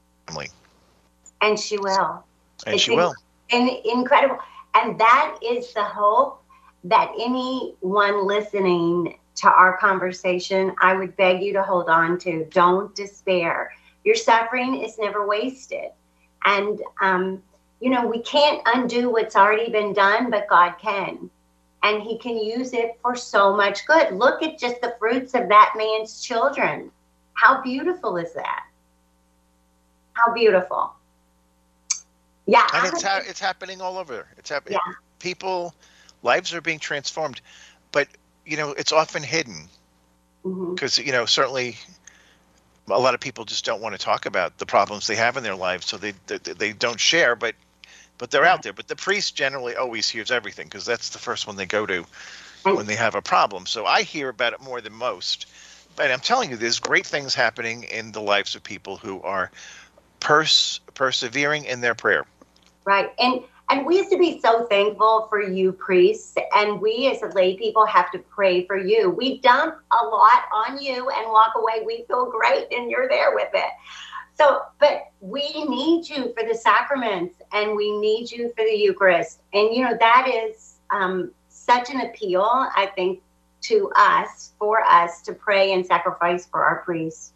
And 1.44 1.59
she 1.59 1.78
will. 1.78 2.24
And 2.66 2.74
it's 2.74 2.83
she 2.83 2.96
will. 2.96 3.14
And 3.50 3.70
incredible. 3.85 4.38
And 4.74 4.98
that 4.98 5.38
is 5.42 5.72
the 5.74 5.85
hope 5.85 6.42
that 6.85 7.12
anyone 7.18 8.26
listening 8.26 9.18
to 9.37 9.48
our 9.48 9.76
conversation, 9.78 10.74
I 10.80 10.94
would 10.94 11.16
beg 11.16 11.42
you 11.42 11.52
to 11.54 11.62
hold 11.62 11.88
on 11.88 12.18
to. 12.20 12.44
Don't 12.46 12.94
despair. 12.94 13.72
Your 14.04 14.14
suffering 14.14 14.83
is 14.83 14.98
never 14.98 15.26
wasted. 15.26 15.90
And, 16.44 16.80
um, 17.00 17.42
you 17.80 17.90
know, 17.90 18.07
we 18.07 18.20
can't 18.20 18.62
undo 18.66 19.11
what's 19.11 19.37
already 19.37 19.70
been 19.70 19.92
done, 19.92 20.30
but 20.30 20.48
God 20.48 20.74
can 20.80 21.30
and 21.85 22.02
he 22.02 22.18
can 22.18 22.38
use 22.38 22.72
it 22.72 22.98
for 23.02 23.14
so 23.14 23.54
much 23.54 23.87
good. 23.87 24.12
Look 24.12 24.42
at 24.42 24.59
just 24.59 24.80
the 24.80 24.96
fruits 24.98 25.35
of 25.35 25.48
that 25.50 25.74
man's 25.76 26.22
children. 26.22 26.90
How 27.35 27.61
beautiful 27.61 28.16
is 28.16 28.33
that? 28.33 28.64
How 30.14 30.33
beautiful. 30.33 30.94
Yeah. 32.46 32.66
And 32.72 32.92
it's 32.92 33.02
ha- 33.02 33.22
it's 33.26 33.40
happening 33.40 33.80
all 33.80 33.98
over. 33.98 34.26
It's 34.37 34.50
happening. 34.50 34.78
Yeah. 34.85 34.92
People 35.18 35.74
lives 36.22 36.52
are 36.54 36.61
being 36.61 36.78
transformed, 36.78 37.40
but 37.92 38.09
you 38.44 38.57
know, 38.57 38.72
it's 38.72 38.92
often 38.92 39.22
hidden. 39.22 39.68
Because 40.42 40.94
mm-hmm. 40.94 41.07
you 41.07 41.12
know, 41.12 41.24
certainly 41.24 41.76
a 42.88 42.98
lot 42.98 43.14
of 43.14 43.20
people 43.20 43.44
just 43.44 43.64
don't 43.64 43.80
want 43.80 43.94
to 43.94 43.98
talk 43.98 44.26
about 44.26 44.59
the 44.59 44.66
problems 44.66 45.07
they 45.07 45.16
have 45.16 45.37
in 45.37 45.42
their 45.42 45.57
lives, 45.57 45.87
so 45.87 45.96
they 45.96 46.12
they, 46.26 46.38
they 46.38 46.72
don't 46.72 47.00
share. 47.00 47.35
But 47.35 47.54
but 48.18 48.30
they're 48.30 48.44
out 48.44 48.62
there. 48.62 48.72
But 48.72 48.88
the 48.88 48.96
priest 48.96 49.35
generally 49.37 49.74
always 49.74 50.09
hears 50.09 50.30
everything 50.30 50.66
because 50.66 50.85
that's 50.85 51.11
the 51.11 51.18
first 51.18 51.46
one 51.46 51.57
they 51.57 51.66
go 51.66 51.87
to 51.87 52.04
when 52.62 52.87
they 52.87 52.96
have 52.96 53.14
a 53.14 53.22
problem. 53.22 53.66
So 53.66 53.87
I 53.87 54.02
hear 54.02 54.28
about 54.28 54.52
it 54.52 54.61
more 54.61 54.80
than 54.80 54.92
most. 54.92 55.46
But 55.96 56.11
I'm 56.11 56.20
telling 56.20 56.50
you, 56.50 56.57
there's 56.57 56.80
great 56.80 57.07
things 57.07 57.35
happening 57.35 57.85
in 57.85 58.12
the 58.12 58.20
lives 58.20 58.54
of 58.54 58.62
people 58.62 58.96
who 58.96 59.22
are 59.22 59.50
pers- 60.20 60.80
persevering 60.94 61.64
in 61.64 61.80
their 61.80 61.94
prayer. 61.94 62.26
Right. 62.84 63.10
And 63.18 63.40
and 63.70 63.86
we 63.86 63.96
used 63.96 64.10
to 64.10 64.18
be 64.18 64.40
so 64.40 64.66
thankful 64.66 65.26
for 65.30 65.40
you 65.42 65.72
priests 65.72 66.34
and 66.54 66.80
we 66.80 67.10
as 67.10 67.34
lay 67.34 67.56
people 67.56 67.86
have 67.86 68.10
to 68.12 68.18
pray 68.18 68.66
for 68.66 68.76
you. 68.76 69.08
We 69.08 69.38
dump 69.38 69.76
a 69.90 70.06
lot 70.06 70.44
on 70.52 70.82
you 70.82 71.08
and 71.08 71.30
walk 71.30 71.52
away. 71.56 71.82
We 71.84 72.04
feel 72.06 72.30
great 72.30 72.66
and 72.70 72.90
you're 72.90 73.08
there 73.08 73.34
with 73.34 73.48
it. 73.54 73.70
So, 74.36 74.62
but 74.80 75.04
we 75.20 75.64
need 75.64 76.08
you 76.08 76.34
for 76.36 76.46
the 76.46 76.54
sacraments 76.54 77.40
and 77.52 77.74
we 77.74 77.96
need 77.98 78.30
you 78.30 78.52
for 78.56 78.64
the 78.64 78.74
Eucharist. 78.74 79.40
And, 79.52 79.74
you 79.74 79.84
know, 79.84 79.96
that 79.98 80.28
is 80.28 80.80
um, 80.90 81.30
such 81.48 81.90
an 81.90 82.00
appeal, 82.02 82.42
I 82.42 82.90
think, 82.94 83.22
to 83.62 83.90
us, 83.96 84.52
for 84.58 84.82
us 84.82 85.22
to 85.22 85.32
pray 85.32 85.72
and 85.72 85.86
sacrifice 85.86 86.46
for 86.46 86.64
our 86.64 86.82
priests 86.82 87.32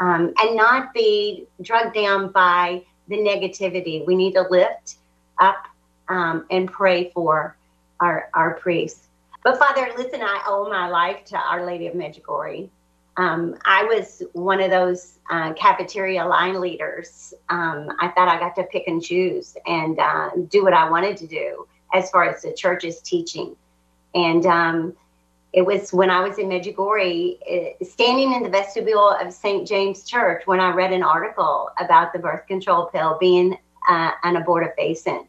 um, 0.00 0.32
and 0.38 0.56
not 0.56 0.94
be 0.94 1.46
drugged 1.62 1.94
down 1.94 2.30
by 2.30 2.84
the 3.08 3.16
negativity. 3.16 4.04
We 4.04 4.14
need 4.14 4.32
to 4.34 4.42
lift 4.50 4.96
up 5.38 5.66
um, 6.08 6.46
and 6.50 6.70
pray 6.70 7.10
for 7.10 7.56
our, 8.00 8.28
our 8.34 8.54
priests. 8.54 9.08
But 9.44 9.58
Father, 9.58 9.90
listen, 9.96 10.20
I 10.22 10.42
owe 10.46 10.68
my 10.68 10.88
life 10.88 11.24
to 11.26 11.38
Our 11.38 11.64
Lady 11.64 11.86
of 11.86 11.94
Medjugorje. 11.94 12.68
Um, 13.16 13.56
I 13.64 13.84
was 13.84 14.22
one 14.32 14.60
of 14.60 14.70
those 14.70 15.18
uh, 15.30 15.54
cafeteria 15.54 16.24
line 16.24 16.60
leaders. 16.60 17.32
Um, 17.48 17.90
I 18.00 18.08
thought 18.08 18.28
I 18.28 18.38
got 18.38 18.54
to 18.56 18.64
pick 18.64 18.88
and 18.88 19.02
choose 19.02 19.56
and 19.66 19.98
uh, 19.98 20.30
do 20.48 20.64
what 20.64 20.74
I 20.74 20.90
wanted 20.90 21.16
to 21.18 21.26
do 21.26 21.66
as 21.94 22.10
far 22.10 22.24
as 22.24 22.42
the 22.42 22.52
church's 22.52 23.00
teaching. 23.00 23.56
And 24.14 24.44
um, 24.46 24.96
it 25.56 25.64
was 25.64 25.90
when 25.90 26.10
I 26.10 26.20
was 26.20 26.36
in 26.36 26.48
Medjugorje, 26.48 27.38
uh, 27.50 27.82
standing 27.82 28.34
in 28.34 28.42
the 28.42 28.50
vestibule 28.50 29.08
of 29.08 29.32
St. 29.32 29.66
James 29.66 30.04
Church, 30.04 30.42
when 30.46 30.60
I 30.60 30.70
read 30.70 30.92
an 30.92 31.02
article 31.02 31.70
about 31.80 32.12
the 32.12 32.18
birth 32.18 32.46
control 32.46 32.90
pill 32.92 33.16
being 33.18 33.56
uh, 33.88 34.10
an 34.22 34.36
abortifacient. 34.36 35.26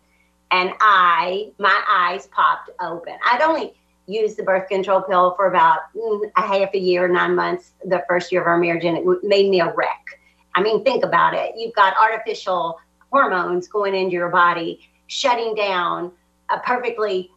And 0.52 0.74
I, 0.82 1.52
my 1.60 1.82
eyes 1.90 2.28
popped 2.28 2.72
open. 2.82 3.13
I'd 3.26 3.42
only 3.42 3.74
used 4.06 4.38
the 4.38 4.44
birth 4.44 4.68
control 4.68 5.02
pill 5.02 5.34
for 5.36 5.48
about 5.48 5.80
mm, 5.96 6.30
a 6.36 6.42
half 6.42 6.74
a 6.74 6.78
year, 6.78 7.08
nine 7.08 7.34
months, 7.34 7.72
the 7.86 8.04
first 8.10 8.30
year 8.30 8.42
of 8.42 8.48
our 8.48 8.58
marriage, 8.58 8.84
and 8.84 8.98
it 8.98 9.06
made 9.24 9.50
me 9.50 9.62
a 9.62 9.74
wreck. 9.76 10.20
I 10.56 10.62
mean, 10.62 10.84
think 10.84 11.06
about 11.06 11.36
it. 11.36 11.54
You've 11.56 11.76
got 11.76 11.94
artificial 12.02 12.82
hormones 13.13 13.70
going 13.70 13.96
into 13.96 14.12
your 14.12 14.30
body, 14.30 14.90
shutting 15.08 15.56
down 15.56 16.12
a 16.50 16.60
perfectly 16.60 17.32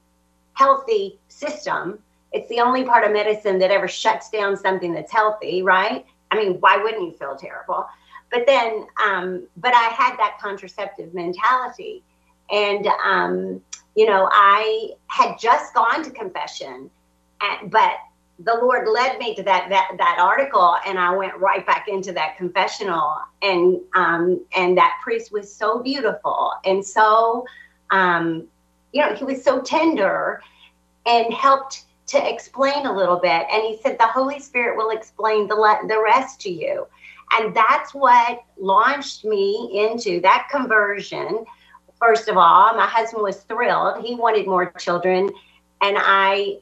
healthy 0.54 1.20
system. 1.28 2.00
It's 2.32 2.48
the 2.48 2.60
only 2.60 2.84
part 2.84 3.04
of 3.04 3.12
medicine 3.12 3.58
that 3.58 3.70
ever 3.70 3.88
shuts 3.88 4.30
down 4.30 4.56
something 4.56 4.92
that's 4.92 5.12
healthy, 5.12 5.62
right? 5.62 6.06
I 6.30 6.36
mean, 6.36 6.54
why 6.60 6.76
wouldn't 6.76 7.02
you 7.02 7.12
feel 7.12 7.36
terrible? 7.36 7.86
But 8.30 8.46
then, 8.46 8.86
um, 9.04 9.48
but 9.56 9.74
I 9.74 9.88
had 9.88 10.16
that 10.18 10.38
contraceptive 10.40 11.12
mentality. 11.12 12.04
And 12.50 12.86
um, 13.04 13.60
you 13.96 14.06
know, 14.06 14.28
I 14.32 14.90
had 15.08 15.36
just 15.38 15.74
gone 15.74 16.02
to 16.04 16.10
confession, 16.10 16.90
and, 17.40 17.70
but 17.70 17.92
the 18.42 18.54
Lord 18.54 18.88
led 18.88 19.18
me 19.18 19.34
to 19.34 19.42
that 19.42 19.68
that 19.68 19.92
that 19.98 20.18
article, 20.18 20.76
and 20.86 20.98
I 20.98 21.14
went 21.14 21.36
right 21.36 21.66
back 21.66 21.88
into 21.88 22.12
that 22.12 22.36
confessional, 22.36 23.18
and 23.42 23.80
um, 23.94 24.44
and 24.56 24.76
that 24.78 24.98
priest 25.02 25.32
was 25.32 25.52
so 25.52 25.80
beautiful 25.80 26.52
and 26.64 26.84
so, 26.84 27.44
um, 27.90 28.46
you 28.92 29.02
know, 29.02 29.14
he 29.14 29.24
was 29.24 29.42
so 29.42 29.60
tender, 29.60 30.42
and 31.06 31.32
helped 31.32 31.84
to 32.10 32.32
explain 32.32 32.86
a 32.86 32.96
little 32.96 33.18
bit. 33.18 33.46
And 33.50 33.62
he 33.62 33.78
said 33.82 33.98
the 33.98 34.06
Holy 34.06 34.38
Spirit 34.38 34.76
will 34.76 34.90
explain 34.90 35.48
the 35.48 35.56
le- 35.56 35.86
the 35.88 36.00
rest 36.00 36.40
to 36.42 36.50
you, 36.50 36.86
and 37.32 37.54
that's 37.54 37.94
what 37.94 38.42
launched 38.58 39.24
me 39.24 39.86
into 39.88 40.20
that 40.20 40.48
conversion 40.50 41.44
first 42.00 42.28
of 42.28 42.36
all. 42.36 42.74
My 42.74 42.86
husband 42.86 43.22
was 43.22 43.36
thrilled. 43.42 44.04
He 44.04 44.14
wanted 44.14 44.46
more 44.46 44.72
children. 44.72 45.30
And 45.82 45.96
I 45.98 46.58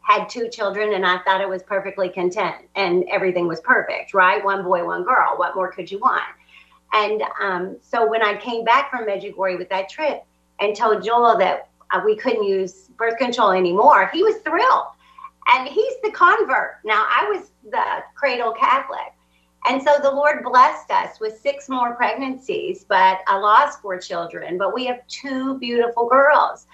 had 0.00 0.28
two 0.28 0.48
children 0.50 0.92
and 0.92 1.04
I 1.04 1.18
thought 1.22 1.40
I 1.40 1.46
was 1.46 1.62
perfectly 1.62 2.10
content 2.10 2.56
and 2.76 3.04
everything 3.10 3.48
was 3.48 3.60
perfect, 3.60 4.12
right? 4.12 4.44
One 4.44 4.62
boy, 4.62 4.84
one 4.84 5.02
girl. 5.02 5.34
What 5.36 5.56
more 5.56 5.72
could 5.72 5.90
you 5.90 5.98
want? 5.98 6.22
And 6.92 7.22
um, 7.40 7.76
so 7.80 8.08
when 8.08 8.22
I 8.22 8.36
came 8.36 8.64
back 8.64 8.90
from 8.90 9.06
Medjugorje 9.06 9.58
with 9.58 9.68
that 9.70 9.88
trip 9.88 10.24
and 10.60 10.76
told 10.76 11.02
Joel 11.02 11.38
that 11.38 11.68
uh, 11.94 12.02
we 12.04 12.16
couldn't 12.16 12.44
use 12.44 12.88
birth 12.96 13.18
control 13.18 13.52
anymore, 13.52 14.10
he 14.12 14.22
was 14.22 14.36
thrilled. 14.38 14.86
And 15.52 15.68
he's 15.68 15.94
the 16.02 16.10
convert. 16.10 16.78
Now, 16.84 17.06
I 17.08 17.28
was 17.30 17.50
the 17.70 18.02
cradle 18.14 18.52
Catholic. 18.52 19.12
And 19.66 19.82
so 19.82 19.96
the 20.02 20.10
Lord 20.10 20.42
blessed 20.42 20.90
us 20.90 21.20
with 21.20 21.38
six 21.38 21.68
more 21.68 21.94
pregnancies, 21.94 22.84
but 22.86 23.20
I 23.26 23.38
lost 23.38 23.80
four 23.80 23.98
children. 23.98 24.58
But 24.58 24.74
we 24.74 24.84
have 24.86 25.06
two 25.08 25.58
beautiful 25.58 26.06
girls, 26.08 26.66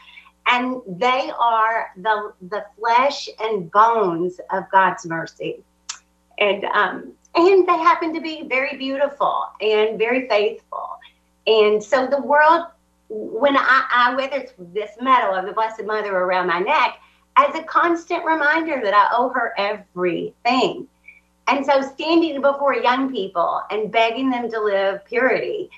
and 0.48 0.80
they 0.86 1.30
are 1.38 1.90
the 1.96 2.32
the 2.48 2.64
flesh 2.76 3.28
and 3.38 3.70
bones 3.70 4.40
of 4.50 4.64
God's 4.72 5.06
mercy, 5.06 5.62
and 6.38 6.64
um, 6.64 7.12
and 7.36 7.68
they 7.68 7.78
happen 7.78 8.12
to 8.12 8.20
be 8.20 8.48
very 8.48 8.76
beautiful 8.76 9.44
and 9.60 9.96
very 9.96 10.28
faithful. 10.28 10.98
And 11.46 11.82
so 11.82 12.08
the 12.08 12.20
world, 12.20 12.66
when 13.10 13.56
I, 13.56 13.84
I 13.90 14.14
wear 14.14 14.30
this 14.30 14.52
this 14.72 14.90
medal 15.00 15.34
of 15.34 15.44
the 15.44 15.52
Blessed 15.52 15.84
Mother 15.84 16.16
around 16.16 16.46
my 16.46 16.60
neck, 16.60 16.98
as 17.36 17.54
a 17.54 17.62
constant 17.64 18.24
reminder 18.24 18.80
that 18.82 18.94
I 18.94 19.08
owe 19.16 19.28
her 19.30 19.52
everything 19.58 20.86
and 21.50 21.66
so, 21.66 21.82
standing 21.82 22.40
before 22.40 22.76
young 22.76 23.10
people 23.10 23.60
and 23.70 23.90
begging 23.90 24.30
them 24.30 24.48
to 24.50 24.60
live 24.60 25.04
purity, 25.04 25.68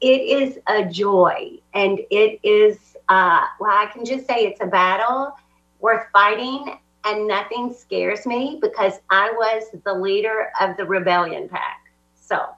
it 0.00 0.20
is 0.20 0.60
a 0.68 0.84
joy. 0.84 1.58
And 1.74 1.98
it 2.10 2.38
is, 2.44 2.96
uh, 3.08 3.44
well, 3.58 3.72
I 3.72 3.86
can 3.86 4.04
just 4.04 4.24
say 4.28 4.46
it's 4.46 4.60
a 4.60 4.66
battle 4.66 5.32
worth 5.80 6.06
fighting. 6.12 6.78
And 7.04 7.26
nothing 7.26 7.72
scares 7.72 8.24
me 8.24 8.58
because 8.60 9.00
I 9.10 9.32
was 9.32 9.64
the 9.84 9.94
leader 9.94 10.50
of 10.60 10.76
the 10.76 10.84
rebellion 10.84 11.48
pack. 11.48 11.80
So, 12.14 12.48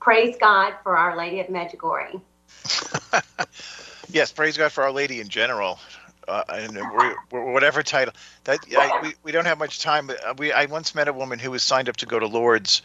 praise 0.00 0.36
God 0.40 0.74
for 0.82 0.96
Our 0.96 1.16
Lady 1.16 1.40
of 1.40 1.48
Medjugorje. 1.48 2.20
yes, 4.10 4.32
praise 4.32 4.56
God 4.56 4.72
for 4.72 4.84
Our 4.84 4.92
Lady 4.92 5.20
in 5.20 5.28
general 5.28 5.78
uh, 6.28 6.44
and 6.48 6.78
whatever 7.30 7.82
title 7.82 8.14
that 8.44 8.64
I, 8.76 8.92
we, 9.02 9.14
we 9.22 9.32
don't 9.32 9.46
have 9.46 9.58
much 9.58 9.80
time 9.80 10.06
but 10.06 10.24
uh, 10.24 10.34
we 10.36 10.52
I 10.52 10.66
once 10.66 10.94
met 10.94 11.08
a 11.08 11.12
woman 11.12 11.38
who 11.38 11.50
was 11.50 11.62
signed 11.62 11.88
up 11.88 11.96
to 11.98 12.06
go 12.06 12.18
to 12.18 12.26
Lourdes 12.26 12.82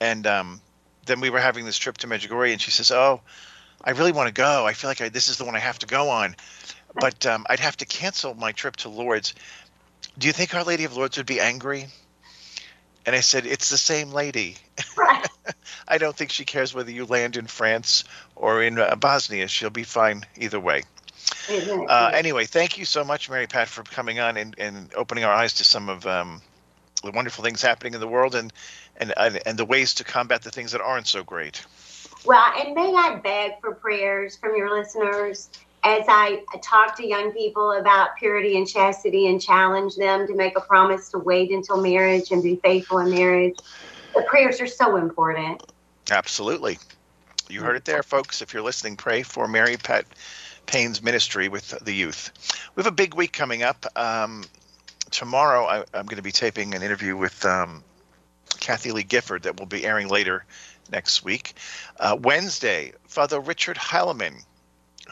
and 0.00 0.26
um, 0.26 0.60
then 1.06 1.20
we 1.20 1.30
were 1.30 1.40
having 1.40 1.64
this 1.64 1.78
trip 1.78 1.98
to 1.98 2.06
Medjugorje 2.06 2.52
and 2.52 2.60
she 2.60 2.70
says 2.70 2.90
oh 2.90 3.20
I 3.84 3.90
really 3.90 4.12
want 4.12 4.28
to 4.28 4.32
go. 4.32 4.66
I 4.66 4.74
feel 4.74 4.88
like 4.88 5.00
I, 5.00 5.08
this 5.08 5.28
is 5.28 5.38
the 5.38 5.44
one 5.44 5.56
I 5.56 5.60
have 5.60 5.78
to 5.80 5.86
go 5.86 6.08
on. 6.08 6.36
But 6.94 7.26
um, 7.26 7.46
I'd 7.48 7.60
have 7.60 7.76
to 7.78 7.86
cancel 7.86 8.34
my 8.34 8.52
trip 8.52 8.76
to 8.76 8.88
Lourdes. 8.88 9.34
Do 10.18 10.26
you 10.26 10.32
think 10.32 10.54
Our 10.54 10.62
Lady 10.62 10.84
of 10.84 10.96
Lourdes 10.96 11.16
would 11.16 11.26
be 11.26 11.40
angry? 11.40 11.86
And 13.06 13.16
I 13.16 13.20
said 13.20 13.46
it's 13.46 13.70
the 13.70 13.78
same 13.78 14.12
lady. 14.12 14.56
Right. 14.96 15.26
I 15.88 15.98
don't 15.98 16.16
think 16.16 16.30
she 16.30 16.44
cares 16.44 16.74
whether 16.74 16.90
you 16.90 17.04
land 17.04 17.36
in 17.36 17.46
France 17.46 18.04
or 18.36 18.62
in 18.62 18.78
uh, 18.78 18.96
Bosnia 18.96 19.48
she'll 19.48 19.70
be 19.70 19.84
fine 19.84 20.24
either 20.36 20.60
way 20.60 20.82
uh, 21.48 22.10
anyway, 22.14 22.44
thank 22.44 22.78
you 22.78 22.84
so 22.84 23.04
much, 23.04 23.30
Mary 23.30 23.46
Pat, 23.46 23.68
for 23.68 23.82
coming 23.82 24.20
on 24.20 24.36
and, 24.36 24.54
and 24.58 24.92
opening 24.94 25.24
our 25.24 25.32
eyes 25.32 25.54
to 25.54 25.64
some 25.64 25.88
of 25.88 26.06
um, 26.06 26.40
the 27.02 27.10
wonderful 27.10 27.44
things 27.44 27.62
happening 27.62 27.94
in 27.94 28.00
the 28.00 28.08
world 28.08 28.34
and, 28.34 28.52
and 28.96 29.12
and 29.16 29.58
the 29.58 29.64
ways 29.64 29.94
to 29.94 30.04
combat 30.04 30.42
the 30.42 30.50
things 30.50 30.72
that 30.72 30.80
aren't 30.80 31.06
so 31.06 31.24
great. 31.24 31.64
Well, 32.24 32.52
and 32.58 32.74
may 32.74 32.94
I 32.94 33.16
beg 33.16 33.52
for 33.60 33.74
prayers 33.74 34.36
from 34.36 34.56
your 34.56 34.76
listeners 34.76 35.48
as 35.84 36.04
I 36.08 36.42
talk 36.62 36.96
to 36.98 37.06
young 37.06 37.32
people 37.32 37.72
about 37.72 38.10
purity 38.16 38.56
and 38.56 38.68
chastity 38.68 39.26
and 39.26 39.40
challenge 39.40 39.96
them 39.96 40.28
to 40.28 40.34
make 40.36 40.56
a 40.56 40.60
promise 40.60 41.08
to 41.10 41.18
wait 41.18 41.50
until 41.50 41.82
marriage 41.82 42.30
and 42.30 42.42
be 42.42 42.56
faithful 42.56 42.98
in 42.98 43.10
marriage. 43.10 43.56
The 44.14 44.22
prayers 44.22 44.60
are 44.60 44.66
so 44.66 44.96
important. 44.96 45.62
Absolutely. 46.10 46.78
You 47.48 47.60
heard 47.60 47.76
it 47.76 47.84
there, 47.84 48.02
folks. 48.02 48.42
If 48.42 48.52
you're 48.52 48.62
listening, 48.62 48.96
pray 48.96 49.22
for 49.22 49.46
Mary 49.46 49.76
Pat 49.76 50.06
Payne's 50.66 51.02
ministry 51.02 51.48
with 51.48 51.70
the 51.82 51.92
youth. 51.92 52.32
We 52.74 52.80
have 52.82 52.92
a 52.92 52.94
big 52.94 53.14
week 53.14 53.32
coming 53.32 53.62
up. 53.62 53.86
Um, 53.96 54.44
tomorrow, 55.10 55.64
I, 55.64 55.78
am 55.98 56.06
going 56.06 56.16
to 56.16 56.22
be 56.22 56.32
taping 56.32 56.74
an 56.74 56.82
interview 56.82 57.16
with 57.16 57.44
um, 57.44 57.82
Kathie 58.60 58.92
Lee 58.92 59.02
Gifford 59.02 59.42
that 59.42 59.58
will 59.58 59.66
be 59.66 59.84
airing 59.84 60.08
later 60.08 60.44
next 60.90 61.24
week. 61.24 61.54
Uh, 61.98 62.16
Wednesday, 62.20 62.92
Father 63.08 63.40
Richard 63.40 63.76
Heilman, 63.76 64.44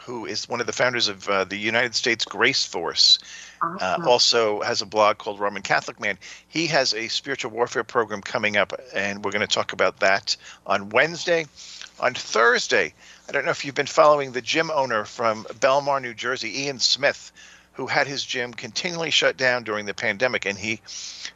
who 0.01 0.25
is 0.25 0.49
one 0.49 0.61
of 0.61 0.67
the 0.67 0.73
founders 0.73 1.07
of 1.07 1.27
uh, 1.29 1.43
the 1.43 1.57
United 1.57 1.95
States 1.95 2.25
Grace 2.25 2.65
Force. 2.65 3.19
Uh, 3.61 3.99
also 4.05 4.61
has 4.61 4.81
a 4.81 4.85
blog 4.87 5.19
called 5.19 5.39
Roman 5.39 5.61
Catholic 5.61 5.99
Man. 5.99 6.17
He 6.47 6.67
has 6.67 6.95
a 6.95 7.07
spiritual 7.09 7.51
warfare 7.51 7.83
program 7.83 8.21
coming 8.21 8.57
up, 8.57 8.73
and 8.93 9.23
we're 9.23 9.31
going 9.31 9.47
to 9.47 9.53
talk 9.53 9.73
about 9.73 9.99
that 9.99 10.35
on 10.65 10.89
Wednesday. 10.89 11.45
On 11.99 12.15
Thursday, 12.15 12.93
I 13.29 13.31
don't 13.31 13.45
know 13.45 13.51
if 13.51 13.63
you've 13.63 13.75
been 13.75 13.85
following 13.85 14.31
the 14.31 14.41
gym 14.41 14.71
owner 14.71 15.05
from 15.05 15.43
Bellmawr, 15.59 16.01
New 16.01 16.15
Jersey, 16.15 16.63
Ian 16.63 16.79
Smith, 16.79 17.31
who 17.73 17.85
had 17.85 18.07
his 18.07 18.25
gym 18.25 18.53
continually 18.53 19.11
shut 19.11 19.37
down 19.37 19.63
during 19.63 19.85
the 19.85 19.93
pandemic, 19.93 20.45
and 20.45 20.57
he 20.57 20.81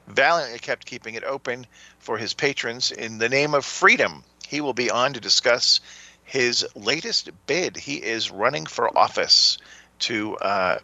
valiantly 0.08 0.60
kept 0.60 0.88
keeping 0.88 1.14
it 1.14 1.24
open 1.24 1.68
for 2.00 2.18
his 2.18 2.34
patrons 2.34 2.92
in 2.92 3.20
the 3.20 3.30
name 3.30 3.54
of 3.54 3.64
freedom. 3.64 4.24
He 4.48 4.62
will 4.62 4.74
be 4.74 4.90
on 4.90 5.14
to 5.14 5.20
discuss 5.20 5.80
his 6.24 6.66
latest 6.76 7.30
bid. 7.46 7.78
He 7.78 7.96
is 7.96 8.32
running 8.32 8.66
for 8.66 8.98
office 8.98 9.60
to 10.00 10.36
uh, 10.38 10.80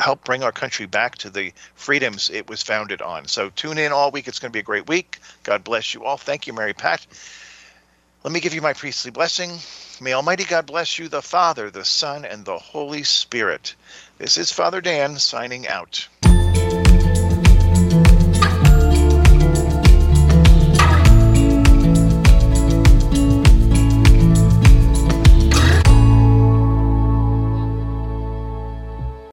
help 0.00 0.24
bring 0.24 0.42
our 0.42 0.52
country 0.52 0.86
back 0.86 1.16
to 1.18 1.30
the 1.30 1.52
freedoms 1.74 2.30
it 2.30 2.48
was 2.48 2.62
founded 2.62 3.02
on. 3.02 3.26
So 3.26 3.50
tune 3.50 3.78
in 3.78 3.92
all 3.92 4.10
week. 4.10 4.28
It's 4.28 4.38
going 4.38 4.50
to 4.50 4.56
be 4.56 4.60
a 4.60 4.64
great 4.64 4.88
week. 4.88 5.18
God 5.42 5.64
bless 5.64 5.94
you 5.94 6.04
all. 6.04 6.16
Thank 6.16 6.46
you, 6.46 6.52
Mary 6.52 6.74
Pat. 6.74 7.06
Let 8.24 8.32
me 8.32 8.40
give 8.40 8.54
you 8.54 8.62
my 8.62 8.72
priestly 8.72 9.10
blessing. 9.10 9.58
May 10.00 10.12
Almighty 10.12 10.44
God 10.44 10.66
bless 10.66 10.98
you, 10.98 11.08
the 11.08 11.22
Father, 11.22 11.70
the 11.70 11.84
Son, 11.84 12.24
and 12.24 12.44
the 12.44 12.58
Holy 12.58 13.02
Spirit. 13.02 13.74
This 14.18 14.38
is 14.38 14.52
Father 14.52 14.80
Dan 14.80 15.18
signing 15.18 15.66
out. 15.66 16.08